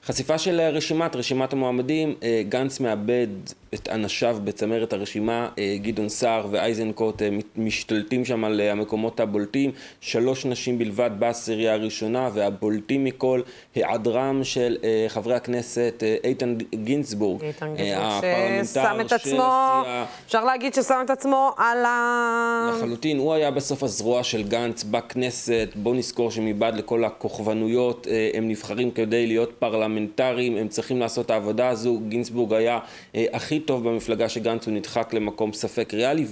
[0.04, 2.14] חשיפה של רשימת, רשימת המועמדים,
[2.48, 3.26] גנץ מאבד
[3.74, 5.48] את אנשיו בצמרת הרשימה,
[5.82, 7.22] גדעון סער ואייזנקוט
[7.56, 13.40] משתלטים שם על המקומות הבולטים, שלוש נשים בלבד בעשירייה הראשונה, והבולטים מכל,
[13.74, 14.76] היעדרם של
[15.08, 19.82] חברי הכנסת איתן גינזבורג, איתן גינזבורג, ששם את עצמו,
[20.26, 22.70] אפשר להגיד ששם את עצמו על ה...
[22.76, 28.48] לחלוטין, הוא היה בסוף הזרוע של גנץ בכנסת, בואו נזכור שמבעד לכל הכוכבנויות אה, הם
[28.48, 32.78] נבחרים כדי להיות פרלמנטרים, הם צריכים לעשות את העבודה הזו, גינצבורג היה
[33.14, 36.26] אה, הכי טוב במפלגה שגנץ הוא נדחק למקום ספק ריאלי,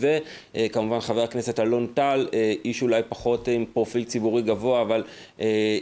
[0.55, 5.05] וכמובן חבר הכנסת אלון טל, אה, איש אולי פחות עם פרופיל ציבורי גבוה, אבל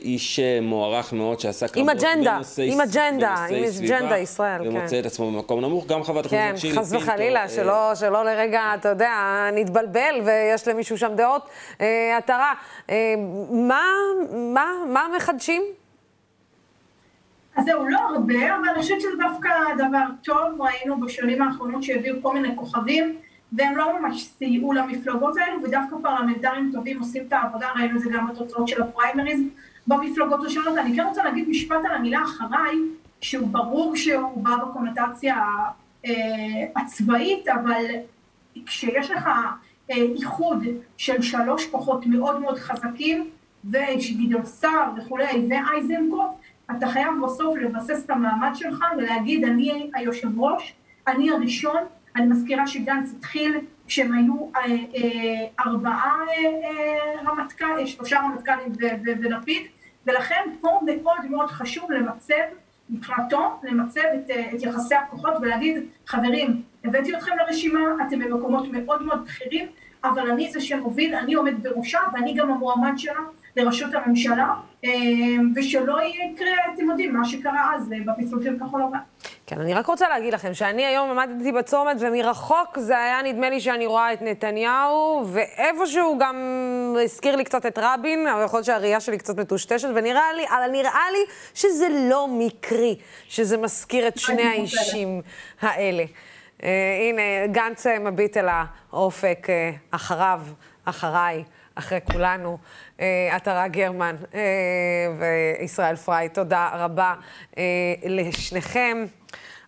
[0.02, 4.68] איש מוערך מאוד שעסק עם אג'נדה, עם אג'נדה, עם אג'נדה ישראל, כן.
[4.68, 8.62] ומוצא את עצמו במקום נמוך, גם חברת כן, הכנסת שירלי חס וחלילה, שלא, שלא לרגע,
[8.74, 9.12] אתה יודע,
[9.52, 11.42] נתבלבל ויש למישהו שם דעות
[12.18, 12.52] עטרה.
[13.50, 13.84] מה,
[14.32, 15.62] מה, מה מחדשים?
[17.56, 19.48] אז זהו, לא הרבה, אבל אני חושבת שזה דווקא
[19.78, 20.60] דבר טוב.
[20.60, 23.16] ראינו בשנים האחרונות שהביאו כל מיני כוכבים,
[23.52, 28.10] והם לא ממש סייעו למפלגות האלו, ודווקא פרלמנטרים טובים עושים את העבודה, ראינו את זה
[28.12, 29.40] גם בתוצאות של הפריימריז
[29.86, 30.78] במפלגות השונות.
[30.78, 32.76] אני כן רוצה להגיד משפט על המילה אחריי,
[33.20, 35.36] שהוא ברור שהוא בא בקונוטציה
[36.06, 36.12] אה,
[36.76, 37.84] הצבאית, אבל
[38.66, 39.26] כשיש לך
[39.90, 40.64] אה, איחוד
[40.96, 43.30] של שלוש כוחות מאוד מאוד חזקים,
[43.64, 46.30] ויש גדעון סער וכולי, ואייזנקוט,
[46.76, 50.74] אתה חייב בסוף לבסס את המעמד שלך ולהגיד, אני היושב ראש,
[51.08, 51.76] אני הראשון,
[52.16, 58.72] אני מזכירה שגנץ התחיל כשהם היו אה, אה, ארבעה אה, רמטכ"לים, שלושה רמטכ"לים
[59.04, 59.62] ולפיד,
[60.06, 62.34] ולכן פה מאוד מאוד חשוב למצב,
[62.90, 69.24] מבחינתו, למצב את, את יחסי הכוחות ולהגיד, חברים, הבאתי אתכם לרשימה, אתם במקומות מאוד מאוד
[69.24, 69.66] בכירים,
[70.04, 73.20] אבל אני זה שמוביל, אני עומד בראשה ואני גם המועמד שלה
[73.56, 74.48] לראשות הממשלה,
[75.56, 78.98] ושלא יקרה, אתם יודעים, מה שקרה אז בפיצול של כחול לבן.
[79.46, 83.60] כן, אני רק רוצה להגיד לכם שאני היום עמדתי בצומת, ומרחוק זה היה נדמה לי
[83.60, 86.36] שאני רואה את נתניהו, ואיפשהו גם
[87.04, 90.70] הזכיר לי קצת את רבין, אבל יכול להיות שהראייה שלי קצת מטושטשת, ונראה לי, אבל
[90.72, 91.18] נראה לי
[91.54, 92.96] שזה לא מקרי,
[93.28, 95.22] שזה מזכיר את שני האישים
[95.60, 96.04] האלה.
[96.04, 96.62] Uh,
[97.00, 98.48] הנה, גנץ מביט אל
[98.92, 100.40] האופק, uh, אחריו,
[100.84, 101.44] אחריי,
[101.80, 102.58] אחרי כולנו.
[102.96, 104.34] Uh, עטרה גרמן uh,
[105.18, 107.14] וישראל פריי, תודה רבה
[107.52, 107.56] uh,
[108.04, 109.04] לשניכם.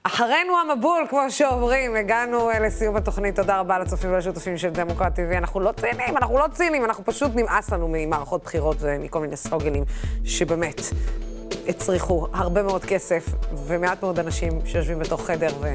[0.02, 3.36] אחרינו המבול, כמו שאומרים, הגענו לסיום התוכנית.
[3.36, 5.36] תודה רבה לצופים ולשותפים של דמוקרט TV.
[5.36, 9.84] אנחנו לא ציניים, אנחנו לא ציניים, אנחנו פשוט נמאס לנו ממערכות בחירות ומכל מיני סלוגנים
[10.24, 10.80] שבאמת
[11.68, 13.26] הצריכו הרבה מאוד כסף
[13.66, 15.74] ומעט מאוד אנשים שיושבים בתוך חדר ו...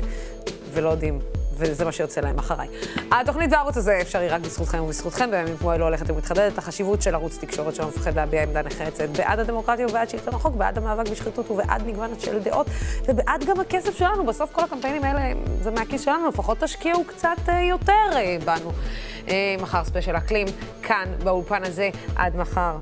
[0.74, 1.20] ולא יודעים
[1.58, 2.68] וזה מה שיוצא להם אחריי.
[3.12, 7.38] התוכנית והערוץ הזה אפשרי רק בזכותכם ובזכותכם, בימים כמו אלו הולכת ומתחדדת החשיבות של ערוץ
[7.38, 11.88] תקשורת שלא מפחד להביע עמדה נחרצת בעד הדמוקרטיה ובעד שלטון החוק, בעד המאבק בשחיתות ובעד
[11.88, 12.68] מגוון של דעות,
[13.08, 14.26] ובעד גם הכסף שלנו.
[14.26, 18.72] בסוף כל הקמפיינים האלה זה מהכיס שלנו, לפחות תשקיעו קצת אה, יותר אה, בנו.
[19.30, 20.48] אה, מחר ספיישל אקלים,
[20.84, 22.78] כאן באולפן הזה, עד מחר.